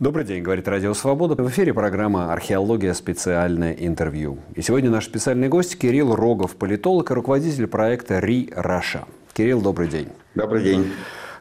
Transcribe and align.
Добрый 0.00 0.24
день, 0.24 0.42
говорит 0.42 0.66
Радио 0.66 0.94
Свобода. 0.94 1.34
В 1.34 1.50
эфире 1.50 1.74
программа 1.74 2.32
«Археология. 2.32 2.94
Специальное 2.94 3.74
интервью». 3.74 4.38
И 4.54 4.62
сегодня 4.62 4.88
наш 4.88 5.04
специальный 5.04 5.48
гость 5.50 5.78
Кирилл 5.78 6.16
Рогов, 6.16 6.56
политолог 6.56 7.10
и 7.10 7.14
руководитель 7.14 7.66
проекта 7.66 8.18
«Ри 8.18 8.50
Раша». 8.56 9.04
Кирилл, 9.34 9.60
добрый 9.60 9.88
день. 9.88 10.08
Добрый 10.34 10.64
день. 10.64 10.90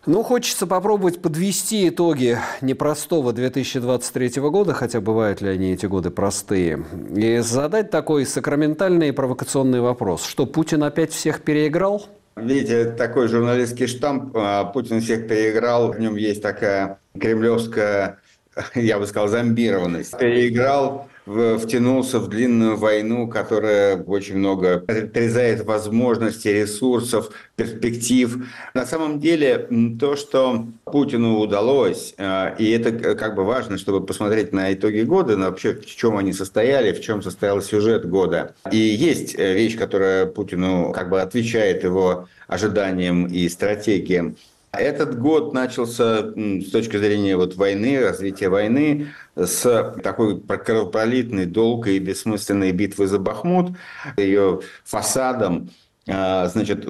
Ну, 0.06 0.24
хочется 0.24 0.67
попробовать 0.67 1.22
подвести 1.22 1.87
итоги 1.87 2.37
непростого 2.60 3.31
2023 3.31 4.42
года, 4.42 4.73
хотя 4.73 4.99
бывают 4.99 5.39
ли 5.39 5.47
они 5.47 5.71
эти 5.71 5.85
годы 5.85 6.10
простые, 6.10 6.83
и 7.15 7.37
задать 7.37 7.89
такой 7.91 8.26
сакраментальный 8.26 9.07
и 9.07 9.12
провокационный 9.13 9.79
вопрос. 9.79 10.26
Что, 10.26 10.46
Путин 10.46 10.83
опять 10.83 11.13
всех 11.13 11.44
переиграл? 11.44 12.07
Видите, 12.35 12.91
такой 12.91 13.29
журналистский 13.29 13.87
штамп. 13.87 14.35
А, 14.35 14.65
Путин 14.65 14.99
всех 14.99 15.29
переиграл. 15.29 15.94
В 15.94 15.99
нем 15.99 16.17
есть 16.17 16.41
такая 16.41 16.99
кремлевская 17.17 18.20
я 18.76 18.99
бы 18.99 19.08
сказал, 19.08 19.27
зомбированность. 19.27 20.18
Переиграл, 20.18 21.08
втянулся 21.26 22.20
в 22.20 22.27
длинную 22.27 22.76
войну, 22.76 23.27
которая 23.27 23.98
очень 23.98 24.38
много 24.38 24.84
отрезает 24.88 25.63
возможности, 25.66 26.48
ресурсов, 26.48 27.32
перспектив. 27.55 28.48
На 28.73 28.85
самом 28.85 29.20
деле, 29.20 29.68
то, 29.99 30.16
что 30.16 30.66
Путину 30.85 31.40
удалось, 31.40 32.13
э, 32.18 32.55
и 32.58 32.72
это 32.72 33.16
как 33.16 33.35
бы 33.35 33.44
важно, 33.44 33.77
чтобы 33.77 34.05
посмотреть 34.05 34.54
на 34.54 34.73
итоги 34.73 35.02
года, 35.02 35.38
на 35.38 35.49
вообще 35.49 35.73
в 35.73 35.85
чем 35.85 36.18
они 36.18 36.34
состояли, 36.34 36.94
в 36.94 37.02
чем 37.02 37.21
состоял 37.21 37.62
сюжет 37.62 38.10
года. 38.10 38.55
И 38.71 38.77
есть 38.77 39.35
э, 39.38 39.54
вещь, 39.54 39.77
которая 39.77 40.26
Путину 40.26 40.91
как 40.94 41.10
бы 41.10 41.21
отвечает 41.21 41.84
его 41.84 42.27
ожиданиям 42.48 43.27
и 43.27 43.48
стратегиям. 43.49 44.35
Этот 44.71 45.19
год 45.19 45.53
начался 45.53 46.19
с 46.21 46.69
точки 46.71 46.97
зрения 46.97 47.35
вот 47.35 47.55
войны, 47.55 47.99
развития 48.01 48.49
войны, 48.49 49.07
с 49.35 49.95
такой 50.03 50.39
кровопролитной, 50.39 51.45
долгой 51.45 51.95
и 51.95 51.99
бессмысленной 51.99 52.71
битвы 52.71 53.07
за 53.07 53.17
Бахмут, 53.17 53.76
ее 54.15 54.61
фасадом 54.84 55.71
а, 56.07 56.48
Значит, 56.48 56.87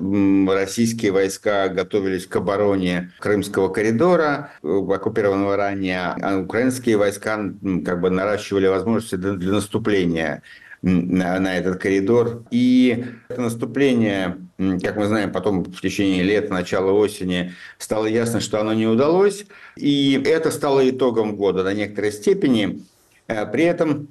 российские 0.47 1.11
войска 1.11 1.67
готовились 1.69 2.25
к 2.25 2.35
обороне 2.35 3.11
Крымского 3.19 3.69
коридора, 3.69 4.51
оккупированного 4.61 5.57
ранее, 5.57 6.15
а 6.21 6.39
украинские 6.39 6.97
войска 6.97 7.37
как 7.85 8.01
бы 8.01 8.09
наращивали 8.09 8.67
возможности 8.67 9.15
для 9.15 9.51
наступления 9.51 10.41
на, 10.81 11.39
на 11.39 11.57
этот 11.57 11.81
коридор. 11.81 12.43
И 12.51 13.05
это 13.27 13.41
наступление, 13.41 14.37
как 14.57 14.97
мы 14.97 15.07
знаем, 15.07 15.31
потом 15.31 15.63
в 15.63 15.81
течение 15.81 16.23
лет, 16.23 16.49
начала 16.49 16.91
осени, 16.91 17.53
стало 17.77 18.05
ясно, 18.05 18.39
что 18.39 18.59
оно 18.59 18.73
не 18.73 18.87
удалось. 18.87 19.45
И 19.75 20.21
это 20.25 20.51
стало 20.51 20.87
итогом 20.89 21.35
года 21.35 21.63
до 21.63 21.73
некоторой 21.73 22.11
степени. 22.11 22.81
Э, 23.27 23.45
при 23.45 23.63
этом 23.63 24.09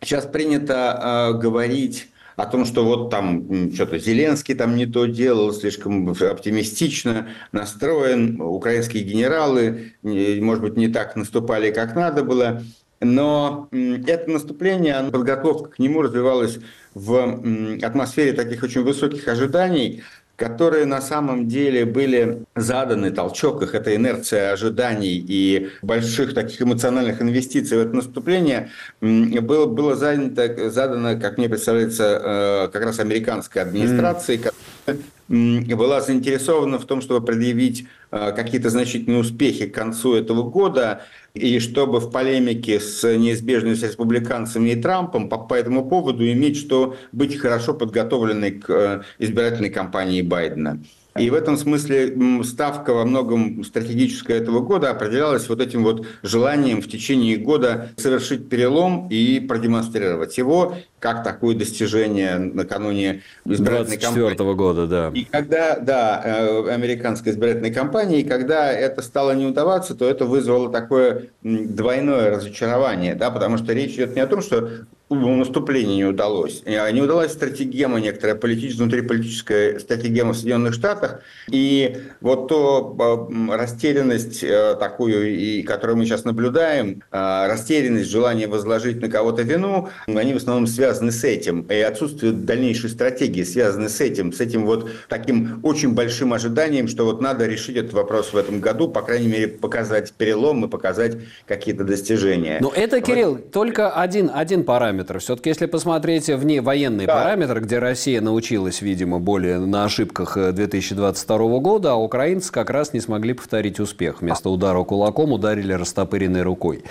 сейчас 0.00 0.26
принято 0.26 1.32
э, 1.34 1.38
говорить 1.38 2.08
о 2.36 2.46
том, 2.46 2.64
что 2.64 2.84
вот 2.84 3.10
там 3.10 3.72
что-то 3.74 3.98
Зеленский 3.98 4.54
там 4.54 4.74
не 4.76 4.86
то 4.86 5.06
делал, 5.06 5.52
слишком 5.52 6.08
оптимистично 6.10 7.28
настроен, 7.52 8.40
украинские 8.40 9.02
генералы, 9.02 9.92
может 10.02 10.62
быть, 10.62 10.76
не 10.76 10.88
так 10.88 11.14
наступали, 11.16 11.70
как 11.70 11.94
надо 11.94 12.24
было. 12.24 12.62
Но 13.02 13.68
это 13.72 14.30
наступление, 14.30 15.02
подготовка 15.10 15.70
к 15.70 15.78
нему 15.80 16.02
развивалась 16.02 16.58
в 16.94 17.40
атмосфере 17.82 18.32
таких 18.32 18.62
очень 18.62 18.82
высоких 18.82 19.26
ожиданий, 19.26 20.04
которые 20.36 20.86
на 20.86 21.00
самом 21.00 21.46
деле 21.48 21.84
были 21.84 22.44
заданы, 22.56 23.10
толчок 23.10 23.62
их, 23.62 23.74
это 23.74 23.94
инерция 23.94 24.52
ожиданий 24.52 25.24
и 25.26 25.70
больших 25.82 26.34
таких 26.34 26.62
эмоциональных 26.62 27.20
инвестиций 27.20 27.78
в 27.78 27.80
это 27.80 27.94
наступление, 27.94 28.70
было, 29.00 29.66
было 29.66 29.94
занято, 29.94 30.70
задано, 30.70 31.20
как 31.20 31.38
мне 31.38 31.48
представляется, 31.48 32.20
э, 32.22 32.68
как 32.72 32.84
раз 32.84 32.98
американской 32.98 33.62
администрацией, 33.62 34.38
mm. 34.38 34.42
которая 34.86 35.02
была 35.32 36.02
заинтересована 36.02 36.78
в 36.78 36.84
том, 36.84 37.00
чтобы 37.00 37.24
предъявить 37.24 37.86
э, 38.10 38.32
какие-то 38.32 38.68
значительные 38.68 39.20
успехи 39.20 39.66
к 39.66 39.74
концу 39.74 40.14
этого 40.14 40.42
года, 40.42 41.02
и 41.32 41.58
чтобы 41.58 42.00
в 42.00 42.10
полемике 42.10 42.78
с 42.78 43.02
неизбежными 43.16 43.74
с 43.74 43.82
республиканцами 43.82 44.70
и 44.70 44.76
Трампом 44.76 45.30
по, 45.30 45.38
по 45.38 45.54
этому 45.54 45.88
поводу 45.88 46.30
иметь 46.30 46.58
что 46.58 46.96
быть 47.12 47.38
хорошо 47.38 47.72
подготовленной 47.72 48.52
к 48.52 48.68
э, 48.68 49.02
избирательной 49.18 49.70
кампании 49.70 50.20
Байдена. 50.20 50.82
И 51.16 51.28
в 51.28 51.34
этом 51.34 51.56
смысле 51.56 52.42
ставка 52.42 52.94
во 52.94 53.04
многом 53.04 53.64
стратегическая 53.64 54.38
этого 54.38 54.60
года 54.60 54.90
определялась 54.90 55.48
вот 55.48 55.60
этим 55.60 55.84
вот 55.84 56.06
желанием 56.22 56.80
в 56.80 56.88
течение 56.88 57.36
года 57.36 57.90
совершить 57.96 58.48
перелом 58.48 59.08
и 59.10 59.40
продемонстрировать 59.40 60.38
его 60.38 60.76
как 61.02 61.24
такое 61.24 61.56
достижение 61.56 62.38
накануне 62.38 63.22
избирательной 63.44 63.98
кампании. 63.98 64.54
года, 64.54 64.86
да. 64.86 65.10
И 65.12 65.24
когда, 65.24 65.76
да, 65.80 66.22
э, 66.24 66.68
американской 66.72 67.32
избирательной 67.32 67.72
кампании, 67.72 68.20
и 68.20 68.24
когда 68.24 68.70
это 68.70 69.02
стало 69.02 69.32
не 69.32 69.44
удаваться, 69.44 69.96
то 69.96 70.08
это 70.08 70.26
вызвало 70.26 70.70
такое 70.70 71.26
двойное 71.42 72.30
разочарование, 72.30 73.16
да, 73.16 73.32
потому 73.32 73.58
что 73.58 73.72
речь 73.72 73.94
идет 73.94 74.14
не 74.14 74.20
о 74.20 74.28
том, 74.28 74.42
что 74.42 74.70
наступление 75.14 75.96
не 75.96 76.04
удалось. 76.04 76.62
А 76.66 76.90
не 76.90 77.02
удалась 77.02 77.32
стратегема 77.32 78.00
некоторая, 78.00 78.36
политическая, 78.36 78.82
внутриполитическая 78.84 79.78
стратегема 79.78 80.32
в 80.32 80.36
Соединенных 80.36 80.74
Штатах. 80.74 81.22
И 81.48 81.96
вот 82.20 82.48
то 82.48 82.96
а, 82.98 83.56
растерянность 83.56 84.42
э, 84.42 84.76
такую, 84.78 85.36
и, 85.36 85.62
которую 85.62 85.96
мы 85.96 86.04
сейчас 86.04 86.24
наблюдаем, 86.24 87.02
а, 87.10 87.48
растерянность, 87.48 88.10
желание 88.10 88.48
возложить 88.48 89.00
на 89.00 89.08
кого-то 89.08 89.42
вину, 89.42 89.88
они 90.06 90.34
в 90.34 90.36
основном 90.36 90.66
связаны 90.66 91.12
с 91.12 91.24
этим. 91.24 91.62
И 91.62 91.74
отсутствие 91.74 92.32
дальнейшей 92.32 92.90
стратегии 92.90 93.42
связаны 93.42 93.88
с 93.88 94.00
этим, 94.00 94.32
с 94.32 94.40
этим 94.40 94.66
вот 94.66 94.90
таким 95.08 95.60
очень 95.62 95.94
большим 95.94 96.32
ожиданием, 96.32 96.88
что 96.88 97.04
вот 97.04 97.20
надо 97.20 97.46
решить 97.46 97.76
этот 97.76 97.92
вопрос 97.92 98.32
в 98.32 98.36
этом 98.36 98.60
году, 98.60 98.88
по 98.88 99.02
крайней 99.02 99.28
мере, 99.28 99.48
показать 99.48 100.12
перелом 100.12 100.64
и 100.64 100.68
показать 100.68 101.16
какие-то 101.46 101.84
достижения. 101.84 102.58
Но 102.60 102.72
это, 102.74 103.00
Кирилл, 103.00 103.32
вот. 103.32 103.50
только 103.50 103.90
один, 103.90 104.30
один 104.32 104.64
параметр 104.64 105.01
параметры. 105.02 105.18
Все-таки, 105.18 105.50
если 105.50 105.66
посмотреть 105.66 106.28
вне 106.28 106.60
военные 106.60 107.06
да. 107.06 107.14
параметры, 107.14 107.60
где 107.60 107.78
Россия 107.78 108.20
научилась, 108.20 108.82
видимо, 108.82 109.18
более 109.18 109.58
на 109.58 109.84
ошибках 109.84 110.36
2022 110.36 111.36
э, 111.36 111.60
года, 111.60 111.92
а 111.92 111.94
украинцы 111.96 112.52
как 112.52 112.70
раз 112.70 112.92
не 112.92 113.00
смогли 113.00 113.34
повторить 113.34 113.80
успех. 113.80 114.20
Вместо 114.20 114.50
удара 114.50 114.82
кулаком 114.84 115.32
ударили 115.32 115.72
растопыренной 115.72 116.42
рукой. 116.42 116.84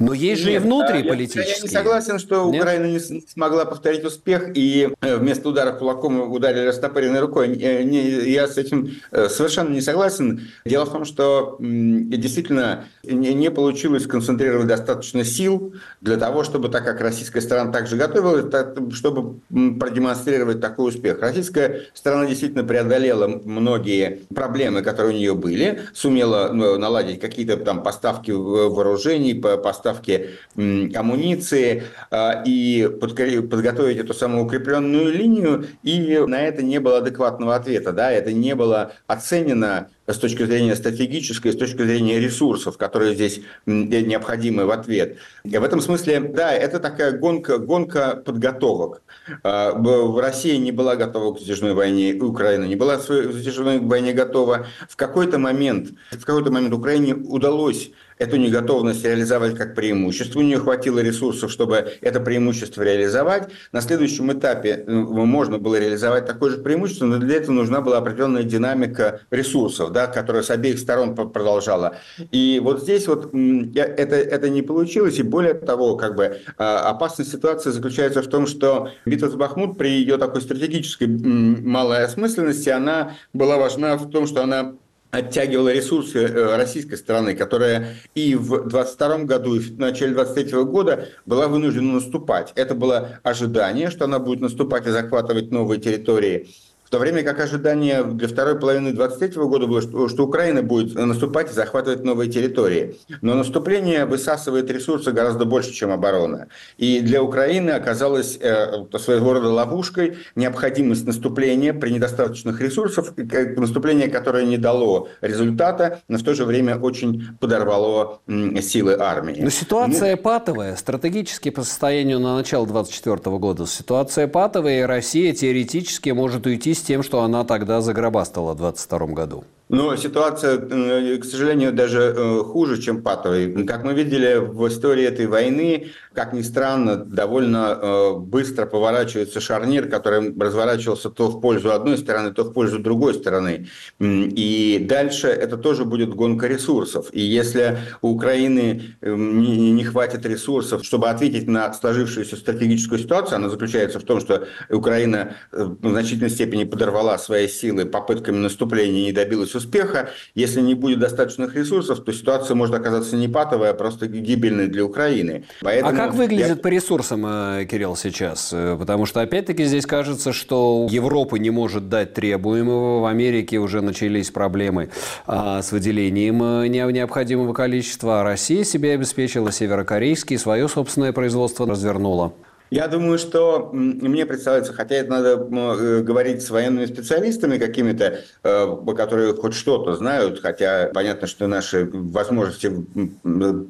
Но 0.00 0.12
есть 0.12 0.42
же 0.42 0.50
Нет, 0.50 0.62
и 0.62 0.64
внутриполитические. 0.64 1.44
Я, 1.44 1.56
я 1.56 1.62
не 1.62 1.68
согласен, 1.68 2.18
что 2.18 2.50
Нет? 2.50 2.62
Украина 2.62 2.86
не 2.86 2.98
смогла 2.98 3.64
повторить 3.64 4.04
успех, 4.04 4.50
и 4.54 4.90
э, 5.00 5.16
вместо 5.16 5.48
удара 5.48 5.72
кулаком 5.72 6.32
ударили 6.32 6.66
растопыренной 6.66 7.20
рукой. 7.20 7.56
Э, 7.56 7.82
я 7.82 8.48
с 8.48 8.56
этим 8.56 8.90
совершенно 9.10 9.70
не 9.70 9.80
согласен. 9.80 10.48
Дело 10.64 10.84
в 10.84 10.92
том, 10.92 11.04
что 11.04 11.56
действительно 11.60 12.84
не 13.02 13.50
получилось 13.50 14.04
сконцентрировать 14.04 14.66
достаточно 14.66 15.24
сил 15.24 15.74
для 16.00 16.16
того, 16.16 16.44
чтобы, 16.44 16.68
так 16.68 16.84
как 16.84 17.00
российская 17.00 17.40
сторона 17.40 17.57
сторона 17.58 17.72
также 17.72 17.96
готовилась, 17.96 18.94
чтобы 18.94 19.40
продемонстрировать 19.50 20.60
такой 20.60 20.88
успех. 20.88 21.20
Российская 21.20 21.82
сторона 21.94 22.26
действительно 22.26 22.64
преодолела 22.64 23.26
многие 23.26 24.20
проблемы, 24.34 24.82
которые 24.82 25.14
у 25.14 25.18
нее 25.18 25.34
были, 25.34 25.80
сумела 25.92 26.50
ну, 26.52 26.78
наладить 26.78 27.20
какие-то 27.20 27.56
там 27.56 27.82
поставки 27.82 28.30
вооружений, 28.30 29.34
поставки 29.34 30.30
амуниции 30.56 31.84
а, 32.10 32.42
и 32.44 32.88
подготовить 33.00 33.98
эту 33.98 34.14
самую 34.14 34.44
укрепленную 34.44 35.12
линию, 35.12 35.66
и 35.82 36.18
на 36.26 36.42
это 36.42 36.62
не 36.62 36.78
было 36.78 36.98
адекватного 36.98 37.54
ответа, 37.54 37.92
да, 37.92 38.10
это 38.10 38.32
не 38.32 38.54
было 38.54 38.92
оценено 39.06 39.88
с 40.08 40.18
точки 40.18 40.44
зрения 40.44 40.74
стратегической, 40.74 41.52
с 41.52 41.56
точки 41.56 41.82
зрения 41.82 42.18
ресурсов, 42.18 42.76
которые 42.78 43.14
здесь 43.14 43.40
необходимы 43.66 44.64
в 44.64 44.70
ответ. 44.70 45.18
И 45.44 45.56
в 45.56 45.62
этом 45.62 45.80
смысле, 45.80 46.20
да, 46.20 46.52
это 46.52 46.80
такая 46.80 47.12
гонка, 47.12 47.58
гонка 47.58 48.16
подготовок. 48.16 49.02
А, 49.42 49.72
Россия 50.20 50.56
не 50.58 50.72
была 50.72 50.96
готова 50.96 51.34
к 51.34 51.40
затяжной 51.40 51.74
войне, 51.74 52.14
Украина 52.14 52.64
не 52.64 52.76
была 52.76 52.96
к 52.96 53.02
затяжной 53.02 53.78
войне 53.78 54.12
готова. 54.12 54.66
В 54.88 54.96
какой-то 54.96 55.38
момент, 55.38 55.90
в 56.10 56.24
какой-то 56.24 56.50
момент 56.50 56.74
Украине 56.74 57.14
удалось 57.14 57.90
эту 58.18 58.36
неготовность 58.36 59.04
реализовать 59.04 59.56
как 59.56 59.74
преимущество. 59.74 60.40
У 60.40 60.42
нее 60.42 60.58
хватило 60.58 60.98
ресурсов, 61.00 61.50
чтобы 61.50 61.92
это 62.00 62.20
преимущество 62.20 62.82
реализовать. 62.82 63.48
На 63.72 63.80
следующем 63.80 64.32
этапе 64.32 64.84
э, 64.86 64.92
можно 64.92 65.58
было 65.58 65.78
реализовать 65.78 66.26
такое 66.26 66.50
же 66.50 66.58
преимущество, 66.58 67.06
но 67.06 67.18
для 67.18 67.36
этого 67.36 67.52
нужна 67.52 67.80
была 67.80 67.98
определенная 67.98 68.42
динамика 68.42 69.20
ресурсов, 69.30 69.92
да, 69.92 70.06
которая 70.06 70.42
с 70.42 70.50
обеих 70.50 70.78
сторон 70.78 71.14
продолжала. 71.14 71.96
И 72.32 72.60
вот 72.62 72.82
здесь 72.82 73.06
вот 73.06 73.32
это, 73.34 74.16
это 74.16 74.48
не 74.48 74.62
получилось. 74.62 75.18
И 75.18 75.22
более 75.22 75.54
того, 75.54 75.96
как 75.96 76.16
бы 76.16 76.38
а, 76.56 76.90
опасность 76.90 77.30
ситуации 77.30 77.70
заключается 77.70 78.22
в 78.22 78.28
том, 78.28 78.46
что 78.46 78.90
битва 79.06 79.28
за 79.28 79.36
Бахмут 79.36 79.78
при 79.78 79.88
ее 79.88 80.18
такой 80.18 80.42
стратегической 80.42 81.06
малой 81.06 82.04
осмысленности, 82.04 82.68
она 82.68 83.16
была 83.32 83.56
важна 83.56 83.96
в 83.96 84.10
том, 84.10 84.26
что 84.26 84.42
она 84.42 84.74
оттягивала 85.10 85.72
ресурсы 85.72 86.18
э, 86.18 86.56
российской 86.56 86.96
стороны, 86.96 87.34
которая 87.34 87.96
и 88.14 88.34
в 88.34 88.68
22 88.68 89.18
году, 89.18 89.56
и 89.56 89.58
в 89.58 89.78
начале 89.78 90.12
23 90.12 90.64
года 90.64 91.08
была 91.24 91.48
вынуждена 91.48 91.94
наступать. 91.94 92.52
Это 92.56 92.74
было 92.74 93.20
ожидание, 93.22 93.90
что 93.90 94.04
она 94.04 94.18
будет 94.18 94.40
наступать 94.40 94.86
и 94.86 94.90
захватывать 94.90 95.50
новые 95.50 95.80
территории. 95.80 96.48
В 96.88 96.90
то 96.90 96.98
время 97.00 97.22
как 97.22 97.38
ожидание 97.38 98.02
для 98.02 98.28
второй 98.28 98.58
половины 98.58 98.92
2023 98.92 99.42
года 99.42 99.66
было, 99.66 99.82
что, 99.82 100.08
что 100.08 100.24
Украина 100.24 100.62
будет 100.62 100.94
наступать 100.94 101.50
и 101.50 101.52
захватывать 101.52 102.02
новые 102.02 102.30
территории. 102.30 102.96
Но 103.20 103.34
наступление 103.34 104.06
высасывает 104.06 104.70
ресурсы 104.70 105.12
гораздо 105.12 105.44
больше, 105.44 105.70
чем 105.72 105.90
оборона. 105.90 106.48
И 106.78 107.00
для 107.00 107.22
Украины 107.22 107.72
оказалось 107.72 108.38
э, 108.40 108.86
своего 108.98 109.34
рода 109.34 109.50
ловушкой 109.50 110.16
необходимость 110.34 111.06
наступления 111.06 111.74
при 111.74 111.90
недостаточных 111.90 112.58
ресурсах, 112.62 113.12
наступление, 113.58 114.08
которое 114.08 114.46
не 114.46 114.56
дало 114.56 115.10
результата, 115.20 116.00
но 116.08 116.16
в 116.16 116.22
то 116.22 116.32
же 116.32 116.46
время 116.46 116.78
очень 116.78 117.36
подорвало 117.38 118.22
м, 118.26 118.62
силы 118.62 118.96
армии. 118.98 119.42
Но 119.42 119.50
ситуация 119.50 120.16
ну, 120.16 120.22
патовая, 120.22 120.74
стратегически 120.76 121.50
по 121.50 121.64
состоянию 121.64 122.18
на 122.18 122.34
начало 122.34 122.66
2024 122.66 123.36
года. 123.36 123.66
Ситуация 123.66 124.26
патовая, 124.26 124.80
и 124.80 124.82
Россия 124.84 125.34
теоретически 125.34 126.08
может 126.08 126.46
уйти 126.46 126.77
с 126.78 126.82
тем, 126.82 127.02
что 127.02 127.22
она 127.22 127.44
тогда 127.44 127.80
загробастала 127.80 128.54
в 128.54 128.58
2022 128.58 129.06
году. 129.14 129.44
Но 129.68 129.96
ситуация, 129.96 130.58
э, 130.58 131.18
к 131.18 131.24
сожалению, 131.24 131.72
даже 131.72 132.14
э, 132.16 132.38
хуже, 132.44 132.80
чем 132.80 133.02
патовой. 133.02 133.64
Как 133.66 133.84
мы 133.84 133.92
видели 133.92 134.36
в 134.36 134.66
истории 134.66 135.04
этой 135.04 135.26
войны, 135.26 135.88
как 136.14 136.32
ни 136.32 136.42
странно, 136.42 136.96
довольно 136.96 137.78
э, 137.80 138.14
быстро 138.16 138.66
поворачивается 138.66 139.40
шарнир, 139.40 139.88
который 139.88 140.34
разворачивался 140.38 141.10
то 141.10 141.28
в 141.28 141.40
пользу 141.40 141.72
одной 141.72 141.98
стороны, 141.98 142.32
то 142.32 142.44
в 142.44 142.52
пользу 142.52 142.78
другой 142.78 143.14
стороны. 143.14 143.68
И 144.00 144.84
дальше 144.88 145.28
это 145.28 145.58
тоже 145.58 145.84
будет 145.84 146.14
гонка 146.14 146.46
ресурсов. 146.46 147.08
И 147.12 147.20
если 147.20 147.78
у 148.00 148.08
Украины 148.08 148.96
не 149.02 149.84
хватит 149.84 150.24
ресурсов, 150.24 150.84
чтобы 150.84 151.08
ответить 151.08 151.46
на 151.46 151.72
сложившуюся 151.72 152.36
стратегическую 152.36 152.98
ситуацию, 152.98 153.36
она 153.36 153.48
заключается 153.50 154.00
в 154.00 154.04
том, 154.04 154.20
что 154.20 154.46
Украина 154.70 155.36
в 155.52 155.88
значительной 155.88 156.30
степени 156.30 156.64
подорвала 156.64 157.18
свои 157.18 157.48
силы 157.48 157.84
попытками 157.84 158.38
наступления 158.38 159.02
и 159.02 159.04
не 159.06 159.12
добилась 159.12 159.54
успеха. 159.58 160.10
Если 160.34 160.60
не 160.60 160.74
будет 160.74 160.98
достаточных 160.98 161.54
ресурсов, 161.54 162.02
то 162.04 162.12
ситуация 162.12 162.54
может 162.54 162.74
оказаться 162.74 163.16
не 163.16 163.28
патовая, 163.28 163.70
а 163.70 163.74
просто 163.74 164.06
гибельной 164.06 164.68
для 164.68 164.84
Украины. 164.84 165.44
Поэтому 165.60 165.92
а 165.92 165.94
как 165.94 166.14
выглядит 166.14 166.48
я... 166.48 166.56
по 166.56 166.68
ресурсам, 166.68 167.24
э, 167.26 167.66
Кирилл, 167.70 167.96
сейчас? 167.96 168.50
Э, 168.52 168.76
потому 168.78 169.06
что, 169.06 169.20
опять-таки, 169.20 169.64
здесь 169.64 169.86
кажется, 169.86 170.32
что 170.32 170.86
Европа 170.90 171.36
не 171.36 171.50
может 171.50 171.88
дать 171.88 172.14
требуемого. 172.14 173.00
В 173.00 173.06
Америке 173.06 173.58
уже 173.58 173.80
начались 173.80 174.30
проблемы 174.30 174.90
а, 175.26 175.62
с 175.62 175.72
выделением 175.72 176.42
э, 176.42 176.68
необходимого 176.68 177.52
количества. 177.52 178.20
А 178.20 178.24
Россия 178.24 178.64
себе 178.64 178.94
обеспечила 178.94 179.52
северокорейский, 179.52 180.38
свое 180.38 180.68
собственное 180.68 181.12
производство 181.12 181.66
развернула. 181.66 182.32
Я 182.70 182.86
думаю, 182.86 183.18
что 183.18 183.70
мне 183.72 184.26
представляется, 184.26 184.74
хотя 184.74 184.96
это 184.96 185.10
надо 185.10 185.48
э, 185.50 186.02
говорить 186.02 186.42
с 186.42 186.50
военными 186.50 186.84
специалистами 186.84 187.56
какими-то, 187.56 188.20
э, 188.42 188.76
которые 188.94 189.34
хоть 189.34 189.54
что-то 189.54 189.94
знают, 189.94 190.40
хотя 190.40 190.90
понятно, 190.92 191.26
что 191.26 191.46
наши 191.46 191.88
возможности 191.90 192.70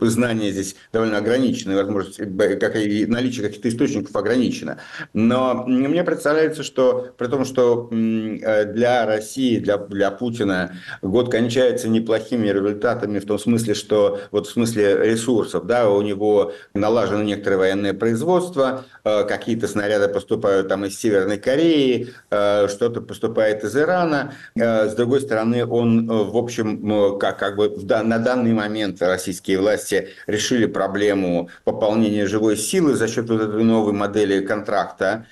знания 0.00 0.50
здесь 0.50 0.74
довольно 0.92 1.18
ограничены, 1.18 1.76
возможности, 1.76 2.24
как 2.58 2.74
и 2.76 3.06
наличие 3.06 3.46
каких-то 3.46 3.68
источников 3.68 4.16
ограничено. 4.16 4.78
Но 5.12 5.64
мне 5.66 6.02
представляется, 6.02 6.64
что 6.64 7.08
при 7.16 7.28
том, 7.28 7.44
что 7.44 7.88
э, 7.92 8.64
для 8.64 9.06
России, 9.06 9.60
для, 9.60 9.78
для 9.78 10.10
Путина 10.10 10.72
год 11.02 11.30
кончается 11.30 11.88
неплохими 11.88 12.48
результатами 12.48 13.20
в 13.20 13.26
том 13.26 13.38
смысле, 13.38 13.74
что 13.74 14.20
вот 14.32 14.48
в 14.48 14.50
смысле 14.50 15.06
ресурсов, 15.08 15.66
да, 15.66 15.88
у 15.88 16.02
него 16.02 16.52
налажено 16.74 17.22
некоторое 17.22 17.58
военное 17.58 17.94
производство, 17.94 18.84
какие-то 19.04 19.68
снаряды 19.68 20.08
поступают 20.08 20.68
там 20.68 20.84
из 20.84 20.98
Северной 20.98 21.38
Кореи, 21.38 22.08
э, 22.30 22.68
что-то 22.68 23.00
поступает 23.00 23.64
из 23.64 23.76
Ирана. 23.76 24.32
Э, 24.56 24.88
с 24.88 24.94
другой 24.94 25.20
стороны, 25.20 25.64
он, 25.66 26.06
в 26.06 26.36
общем, 26.36 27.18
как, 27.18 27.38
как 27.38 27.56
бы 27.56 27.74
на 27.82 28.18
данный 28.18 28.52
момент 28.52 29.00
российские 29.00 29.58
власти 29.58 30.08
решили 30.26 30.66
проблему 30.66 31.48
пополнения 31.64 32.26
живой 32.26 32.56
силы 32.56 32.94
за 32.94 33.08
счет 33.08 33.28
вот 33.28 33.40
этой 33.40 33.64
новой 33.64 33.92
модели 33.92 34.44
контракта, 34.44 35.26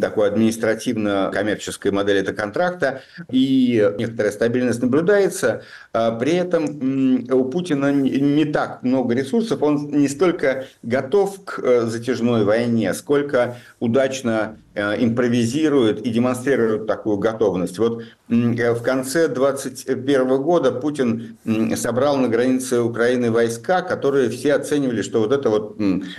такой 0.00 0.28
административно-коммерческой 0.28 1.92
модели 1.92 2.20
этого 2.20 2.34
контракта, 2.34 3.02
и 3.30 3.92
некоторая 3.98 4.32
стабильность 4.32 4.82
наблюдается. 4.82 5.62
При 5.92 6.34
этом 6.34 7.28
у 7.30 7.44
Путина 7.44 7.92
не 7.92 8.44
так 8.46 8.82
много 8.82 9.14
ресурсов, 9.14 9.62
он 9.62 9.90
не 9.90 10.08
столько 10.08 10.66
готов 10.82 11.44
к 11.44 11.86
затяжной 11.86 12.44
войне, 12.44 12.89
сколько 12.94 13.56
удачно 13.78 14.56
э, 14.80 15.04
импровизирует 15.04 16.06
и 16.06 16.10
демонстрирует 16.10 16.86
такую 16.86 17.18
готовность. 17.18 17.78
Вот 17.78 18.02
э, 18.28 18.72
в 18.72 18.82
конце 18.82 19.28
2021 19.28 20.42
года 20.42 20.72
Путин 20.72 21.38
собрал 21.76 22.16
на 22.16 22.28
границе 22.28 22.80
Украины 22.80 23.30
войска, 23.30 23.82
которые 23.82 24.30
все 24.30 24.54
оценивали, 24.54 25.02
что 25.02 25.20
вот 25.20 25.32
это 25.32 25.50
вот 25.50 25.76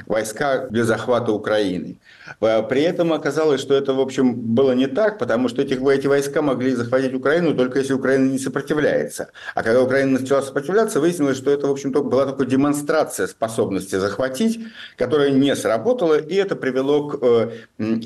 войска 0.07 0.67
для 0.69 0.83
захвата 0.83 1.31
Украины. 1.31 1.99
Э, 2.39 2.63
при 2.63 2.81
этом 2.81 3.13
оказалось, 3.13 3.61
что 3.61 3.73
это, 3.73 3.93
в 3.93 3.99
общем, 3.99 4.33
было 4.33 4.73
не 4.73 4.87
так, 4.87 5.17
потому 5.17 5.49
что 5.49 5.61
этих, 5.61 5.81
эти 5.81 6.07
войска 6.07 6.41
могли 6.41 6.75
захватить 6.75 7.13
Украину 7.13 7.55
только 7.55 7.79
если 7.79 7.93
Украина 7.93 8.29
не 8.31 8.39
сопротивляется. 8.39 9.29
А 9.55 9.63
когда 9.63 9.81
Украина 9.81 10.19
начала 10.19 10.41
сопротивляться, 10.41 10.99
выяснилось, 10.99 11.37
что 11.37 11.51
это, 11.51 11.67
в 11.67 11.71
общем, 11.71 11.91
только 11.91 12.09
была 12.09 12.25
только 12.25 12.45
демонстрация 12.45 13.27
способности 13.27 13.95
захватить, 13.95 14.59
которая 14.97 15.31
не 15.31 15.55
сработала, 15.55 16.17
и 16.17 16.35
это 16.35 16.55
привело 16.55 17.07
к 17.07 17.17
э, 17.21 17.99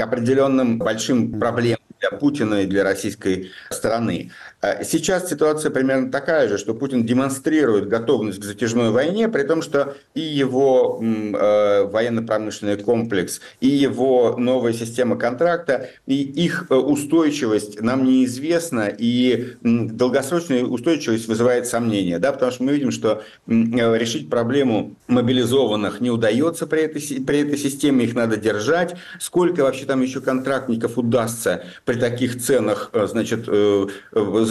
определенным 0.46 0.78
большим 0.78 1.40
проблемам 1.40 1.80
для 2.00 2.12
Путина 2.12 2.62
и 2.62 2.66
для 2.66 2.84
российской 2.84 3.52
стороны. 3.70 4.32
А 4.66 4.84
сейчас 4.84 5.30
ситуация 5.30 5.70
примерно 5.70 6.10
такая 6.10 6.48
же, 6.48 6.58
что 6.58 6.74
Путин 6.74 7.06
демонстрирует 7.06 7.88
готовность 7.88 8.40
к 8.40 8.44
затяжной 8.44 8.90
войне, 8.90 9.30
при 9.30 9.44
том, 9.44 9.62
что 9.62 9.96
и 10.16 10.22
его 10.22 11.00
э, 11.00 11.84
военно-промышленный 11.84 12.78
комплекс, 12.78 13.42
и 13.62 13.68
его 13.68 14.36
новая 14.38 14.74
система 14.74 15.18
контракта, 15.18 15.90
и 16.08 16.16
их 16.16 16.66
э, 16.72 16.74
устойчивость 16.74 17.80
нам 17.80 18.06
неизвестна, 18.06 18.88
и 18.88 19.54
долгосрочная 19.62 20.64
устойчивость 20.64 21.28
вызывает 21.28 21.68
сомнения, 21.68 22.18
да, 22.18 22.32
потому 22.32 22.52
что 22.52 22.64
мы 22.64 22.74
видим, 22.74 22.90
что 22.90 23.22
э, 23.46 23.52
решить 23.52 24.32
проблему 24.32 24.96
мобилизованных 25.08 26.02
не 26.02 26.10
удается 26.10 26.66
при 26.66 26.82
этой, 26.82 27.24
при 27.24 27.42
этой 27.42 27.60
системе, 27.60 28.06
их 28.06 28.16
надо 28.16 28.38
держать. 28.38 28.96
Сколько 29.20 29.62
вообще 29.62 29.86
там 29.86 30.02
еще 30.02 30.22
контрактников 30.22 30.98
удастся 30.98 31.66
при 31.86 32.00
таких 32.00 32.42
ценах, 32.42 32.90
значит, 32.94 33.48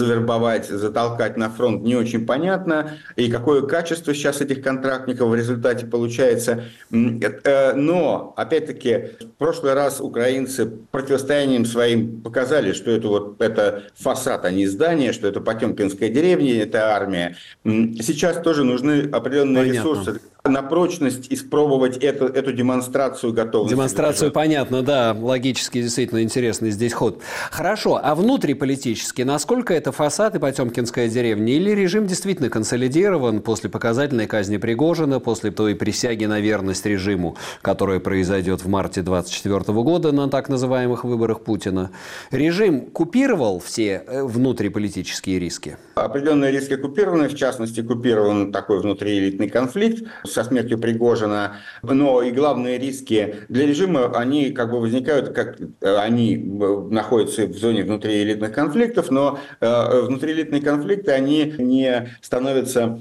завербовать, 0.05 0.69
затолкать 0.69 1.37
на 1.37 1.51
фронт 1.51 1.83
не 1.83 1.97
очень 1.97 2.27
понятно, 2.27 2.93
и 3.17 3.31
какое 3.31 3.63
качество 3.63 4.15
сейчас 4.15 4.41
этих 4.41 4.63
контрактников 4.63 5.29
в 5.29 5.35
результате 5.35 5.87
получается. 5.87 6.65
Э, 6.91 7.73
но, 7.75 8.33
опять-таки, 8.37 9.11
в 9.21 9.39
прошлый 9.39 9.75
раз 9.75 10.01
украинцы 10.01 10.67
противостоянием 10.91 11.65
своим 11.65 12.23
показали, 12.23 12.73
что 12.73 12.91
это 12.91 13.09
вот 13.09 13.41
это 13.41 13.85
фасад, 13.95 14.45
а 14.45 14.51
не 14.51 14.67
здание, 14.67 15.13
что 15.13 15.29
это 15.29 15.41
Потемкинская 15.41 16.09
деревня, 16.09 16.63
это 16.63 16.95
армия. 16.95 17.37
Сейчас 17.65 18.41
тоже 18.41 18.65
нужны 18.65 19.09
определенные 19.11 19.65
Понятно. 19.65 19.79
ресурсы 19.79 20.21
на 20.47 20.63
прочность 20.63 21.33
испробовать 21.33 21.97
эту, 21.97 22.27
эту 22.27 22.53
демонстрацию 22.53 23.33
готовности. 23.33 23.75
Демонстрацию 23.75 24.31
понятно, 24.31 24.83
да, 24.83 25.17
логически 25.19 25.81
действительно 25.81 26.23
интересный 26.23 26.71
здесь 26.71 26.93
ход. 26.93 27.23
Хорошо, 27.51 27.99
а 28.03 28.15
внутриполитически, 28.15 29.23
насколько 29.23 29.73
это 29.73 29.91
фасад 29.91 30.35
и 30.35 30.39
Потемкинская 30.39 31.09
деревня, 31.09 31.55
или 31.55 31.71
режим 31.71 32.07
действительно 32.07 32.51
консолидирован 32.51 33.41
после 33.41 33.71
показательной 33.71 34.27
казни 34.27 34.59
Пригожина, 34.59 35.19
после 35.19 35.51
той 35.51 35.75
присяги 35.75 36.27
на 36.27 36.41
верность 36.41 36.85
режиму, 36.85 37.39
которая 37.63 37.99
произойдет 37.99 38.63
в 38.63 38.69
марте 38.69 39.01
2024 39.01 39.73
года 39.83 40.13
на 40.13 40.29
так 40.29 40.51
называемых 40.51 41.05
выборах 41.05 41.41
Путина? 41.41 41.91
Режим 42.31 42.83
купировал 42.91 43.61
все 43.61 44.05
э, 44.07 44.23
внутриполитические 44.23 45.39
риски? 45.39 45.79
Определенные 45.95 46.53
риски 46.53 46.77
купированы, 46.77 47.29
в 47.29 47.35
частности, 47.35 47.81
купирован 47.81 48.53
такой 48.53 48.81
внутриэлитный 48.81 49.49
конфликт 49.49 50.05
с 50.23 50.34
со 50.35 50.45
смертью 50.45 50.79
Пригожина, 50.79 51.57
но 51.83 52.23
и 52.23 52.31
главные 52.31 52.79
риски 52.79 53.37
для 53.49 53.67
режима, 53.67 54.13
они 54.15 54.51
как 54.51 54.71
бы 54.71 54.81
возникают, 54.81 55.31
как 55.31 55.59
они 55.81 56.37
находятся 56.37 57.47
в 57.47 57.57
зоне 57.57 57.85
внутриэлитных 57.85 58.53
конфликтов, 58.53 59.11
но 59.11 59.39
внутриэлитные 59.61 60.61
конфликты, 60.61 61.13
они 61.13 61.55
не 61.59 62.09
становятся 62.21 62.99